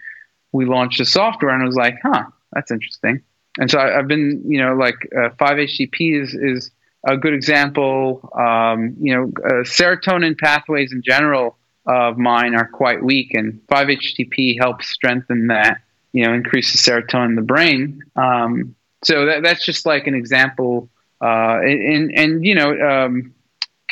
we 0.53 0.67
launched 0.67 0.99
the 0.99 1.05
software, 1.05 1.53
and 1.53 1.63
I 1.63 1.67
was 1.67 1.77
like, 1.77 1.97
huh, 2.03 2.25
that's 2.53 2.71
interesting. 2.71 3.23
And 3.59 3.71
so 3.71 3.79
I, 3.79 3.93
have 3.93 4.09
been, 4.09 4.43
you 4.47 4.59
know, 4.59 4.75
like 4.75 4.97
5-HTP 5.15 6.19
uh, 6.19 6.23
is 6.23 6.35
is 6.35 6.71
a 7.07 7.17
good 7.17 7.35
example. 7.35 8.31
Um, 8.39 8.97
you 9.01 9.15
know, 9.15 9.33
uh, 9.45 9.65
serotonin 9.65 10.39
pathways 10.39 10.93
in 10.93 11.03
general 11.03 11.57
of 11.87 12.17
mine 12.17 12.55
are 12.55 12.67
quite 12.67 13.03
weak, 13.03 13.35
and 13.35 13.61
5-HTP 13.67 14.59
helps 14.59 14.89
strengthen 14.89 15.49
that. 15.49 15.81
You 16.13 16.27
know, 16.27 16.33
increases 16.33 16.81
serotonin 16.81 17.31
in 17.31 17.35
the 17.35 17.43
brain. 17.43 18.03
Um, 18.17 18.75
so 19.03 19.27
that, 19.27 19.43
that's 19.43 19.65
just 19.65 19.85
like 19.85 20.07
an 20.07 20.15
example. 20.15 20.89
Uh, 21.21 21.59
and, 21.63 22.13
and 22.17 22.45
you 22.45 22.55
know, 22.55 22.71
um, 22.71 23.35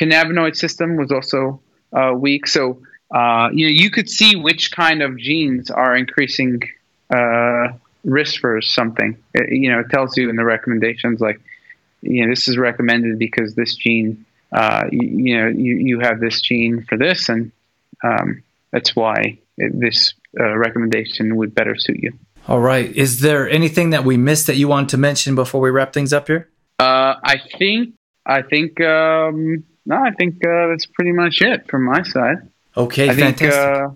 cannabinoid 0.01 0.57
system 0.57 0.96
was 0.96 1.11
also 1.11 1.61
uh, 1.92 2.12
weak. 2.14 2.46
So 2.46 2.79
uh, 3.12 3.51
you 3.53 3.66
know, 3.66 3.72
you 3.72 3.90
could 3.90 4.09
see 4.09 4.37
which 4.37 4.72
kind 4.72 5.03
of 5.03 5.18
genes 5.18 5.70
are 5.70 5.94
increasing 5.94 6.62
uh, 7.14 7.68
risk 8.05 8.40
for 8.40 8.62
something. 8.62 9.16
It, 9.35 9.53
you 9.53 9.70
know, 9.70 9.81
it 9.81 9.90
tells 9.90 10.16
you 10.16 10.31
in 10.31 10.37
the 10.37 10.44
recommendations 10.44 11.20
like 11.20 11.40
you 12.02 12.22
know, 12.22 12.30
this 12.30 12.48
is 12.48 12.58
recommended 12.58 13.18
because 13.18 13.54
this 13.54 13.74
gene, 13.74 14.24
uh, 14.52 14.84
you, 14.90 15.08
you, 15.08 15.38
know, 15.38 15.48
you, 15.48 15.76
you 15.76 16.00
have 16.00 16.20
this 16.20 16.40
gene 16.40 16.84
for 16.88 16.98
this, 16.98 17.28
and 17.28 17.50
um, 18.04 18.42
that's 18.70 18.94
why 18.94 19.38
it, 19.56 19.80
this 19.80 20.14
uh, 20.38 20.56
recommendation 20.56 21.36
would 21.36 21.54
better 21.54 21.76
suit 21.76 21.98
you. 22.02 22.12
All 22.48 22.60
right. 22.60 22.90
Is 22.94 23.20
there 23.20 23.48
anything 23.48 23.90
that 23.90 24.04
we 24.04 24.16
missed 24.16 24.46
that 24.48 24.56
you 24.56 24.66
want 24.66 24.88
to 24.90 24.98
mention 24.98 25.34
before 25.34 25.60
we 25.60 25.70
wrap 25.70 25.92
things 25.92 26.12
up 26.12 26.26
here? 26.26 26.48
Uh, 26.78 27.14
I 27.22 27.40
think, 27.58 27.94
I 28.26 28.42
think, 28.42 28.80
um, 28.80 29.64
no, 29.86 29.96
I 29.96 30.10
think 30.10 30.44
uh, 30.44 30.68
that's 30.68 30.86
pretty 30.86 31.12
much 31.12 31.40
it 31.40 31.68
from 31.68 31.84
my 31.84 32.02
side. 32.02 32.48
Okay, 32.76 33.10
I 33.10 33.14
fantastic. 33.14 33.52
Think, 33.52 33.54
uh, 33.54 33.88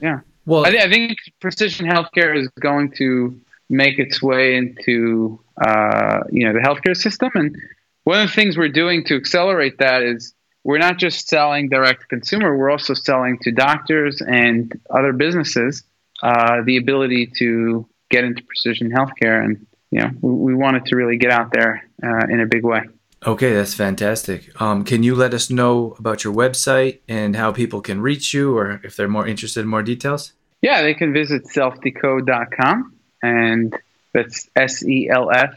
yeah. 0.00 0.20
Well, 0.46 0.66
I, 0.66 0.70
th- 0.70 0.82
I 0.82 0.90
think 0.90 1.18
precision 1.40 1.86
healthcare 1.86 2.36
is 2.36 2.48
going 2.60 2.90
to 2.92 3.40
make 3.68 3.98
its 4.00 4.20
way 4.20 4.56
into 4.56 5.38
uh, 5.60 6.20
you 6.30 6.46
know 6.46 6.52
the 6.52 6.60
healthcare 6.60 6.96
system. 6.96 7.30
And 7.34 7.56
one 8.04 8.20
of 8.20 8.28
the 8.28 8.34
things 8.34 8.56
we're 8.56 8.68
doing 8.68 9.04
to 9.04 9.16
accelerate 9.16 9.78
that 9.78 10.02
is 10.02 10.34
we're 10.64 10.78
not 10.78 10.98
just 10.98 11.28
selling 11.28 11.68
direct 11.68 12.02
to 12.02 12.06
consumer; 12.06 12.56
we're 12.56 12.70
also 12.70 12.94
selling 12.94 13.38
to 13.42 13.52
doctors 13.52 14.20
and 14.20 14.72
other 14.90 15.12
businesses 15.12 15.82
uh, 16.22 16.62
the 16.64 16.76
ability 16.76 17.32
to 17.38 17.86
get 18.10 18.24
into 18.24 18.42
precision 18.44 18.90
healthcare. 18.90 19.44
And 19.44 19.66
you 19.90 20.00
know, 20.00 20.10
we, 20.20 20.52
we 20.52 20.54
wanted 20.54 20.86
to 20.86 20.96
really 20.96 21.16
get 21.16 21.30
out 21.30 21.52
there 21.52 21.88
uh, 22.02 22.26
in 22.28 22.40
a 22.40 22.46
big 22.46 22.64
way. 22.64 22.82
Okay, 23.24 23.54
that's 23.54 23.74
fantastic. 23.74 24.60
Um, 24.60 24.84
can 24.84 25.04
you 25.04 25.14
let 25.14 25.32
us 25.32 25.48
know 25.48 25.94
about 25.98 26.24
your 26.24 26.34
website 26.34 27.00
and 27.08 27.36
how 27.36 27.52
people 27.52 27.80
can 27.80 28.00
reach 28.00 28.34
you, 28.34 28.56
or 28.56 28.80
if 28.82 28.96
they're 28.96 29.08
more 29.08 29.26
interested 29.26 29.60
in 29.60 29.68
more 29.68 29.82
details? 29.82 30.32
Yeah, 30.60 30.82
they 30.82 30.94
can 30.94 31.12
visit 31.12 31.44
selfdecode.com 31.44 32.96
and 33.22 33.76
that's 34.12 34.48
S 34.56 34.84
E 34.84 35.08
L 35.10 35.30
F 35.30 35.54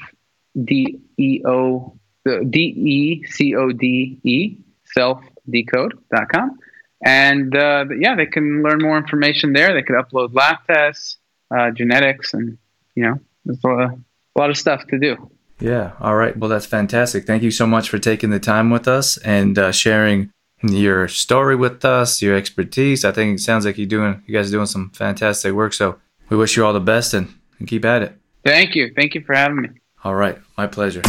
D 0.61 0.99
E 1.17 1.41
O 1.45 1.97
D 2.25 2.59
E 2.59 3.23
C 3.25 3.55
O 3.55 3.71
D 3.71 4.19
E 4.23 4.57
selfdecode.com. 4.97 6.57
And 7.03 7.55
uh, 7.55 7.85
yeah, 7.99 8.15
they 8.15 8.25
can 8.25 8.63
learn 8.63 8.79
more 8.81 8.97
information 8.97 9.53
there. 9.53 9.73
They 9.73 9.83
could 9.83 9.95
upload 9.95 10.33
lab 10.33 10.57
tests, 10.67 11.17
uh, 11.55 11.71
genetics, 11.71 12.33
and 12.33 12.57
you 12.95 13.03
know, 13.03 13.19
there's 13.43 13.59
a 13.63 13.67
lot, 13.67 13.83
of, 13.83 13.91
a 13.91 14.39
lot 14.39 14.49
of 14.49 14.57
stuff 14.57 14.87
to 14.87 14.97
do. 14.97 15.29
Yeah. 15.59 15.93
All 15.99 16.15
right. 16.15 16.35
Well, 16.35 16.49
that's 16.49 16.65
fantastic. 16.65 17.25
Thank 17.25 17.43
you 17.43 17.51
so 17.51 17.67
much 17.67 17.89
for 17.89 17.99
taking 17.99 18.29
the 18.29 18.39
time 18.39 18.69
with 18.69 18.87
us 18.87 19.17
and 19.17 19.57
uh, 19.57 19.71
sharing 19.71 20.31
your 20.63 21.07
story 21.07 21.55
with 21.55 21.85
us, 21.85 22.21
your 22.21 22.35
expertise. 22.35 23.05
I 23.05 23.11
think 23.11 23.39
it 23.39 23.41
sounds 23.41 23.65
like 23.65 23.77
you're 23.77 23.87
doing, 23.87 24.23
you 24.25 24.33
guys 24.35 24.49
are 24.49 24.55
doing 24.55 24.65
some 24.65 24.89
fantastic 24.91 25.53
work. 25.53 25.73
So 25.73 25.99
we 26.29 26.37
wish 26.37 26.57
you 26.57 26.65
all 26.65 26.73
the 26.73 26.79
best 26.79 27.13
and, 27.13 27.33
and 27.59 27.67
keep 27.67 27.85
at 27.85 28.01
it. 28.01 28.17
Thank 28.45 28.75
you. 28.75 28.93
Thank 28.95 29.15
you 29.15 29.21
for 29.21 29.33
having 29.33 29.61
me. 29.61 29.69
All 30.03 30.15
right. 30.15 30.37
My 30.55 30.67
pleasure. 30.67 31.01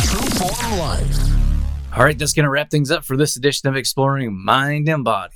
All 1.95 2.03
right. 2.03 2.19
That's 2.19 2.33
going 2.33 2.45
to 2.45 2.51
wrap 2.51 2.71
things 2.71 2.91
up 2.91 3.05
for 3.05 3.17
this 3.17 3.37
edition 3.37 3.69
of 3.69 3.77
Exploring 3.77 4.43
Mind 4.43 4.89
and 4.89 5.05
Body. 5.05 5.36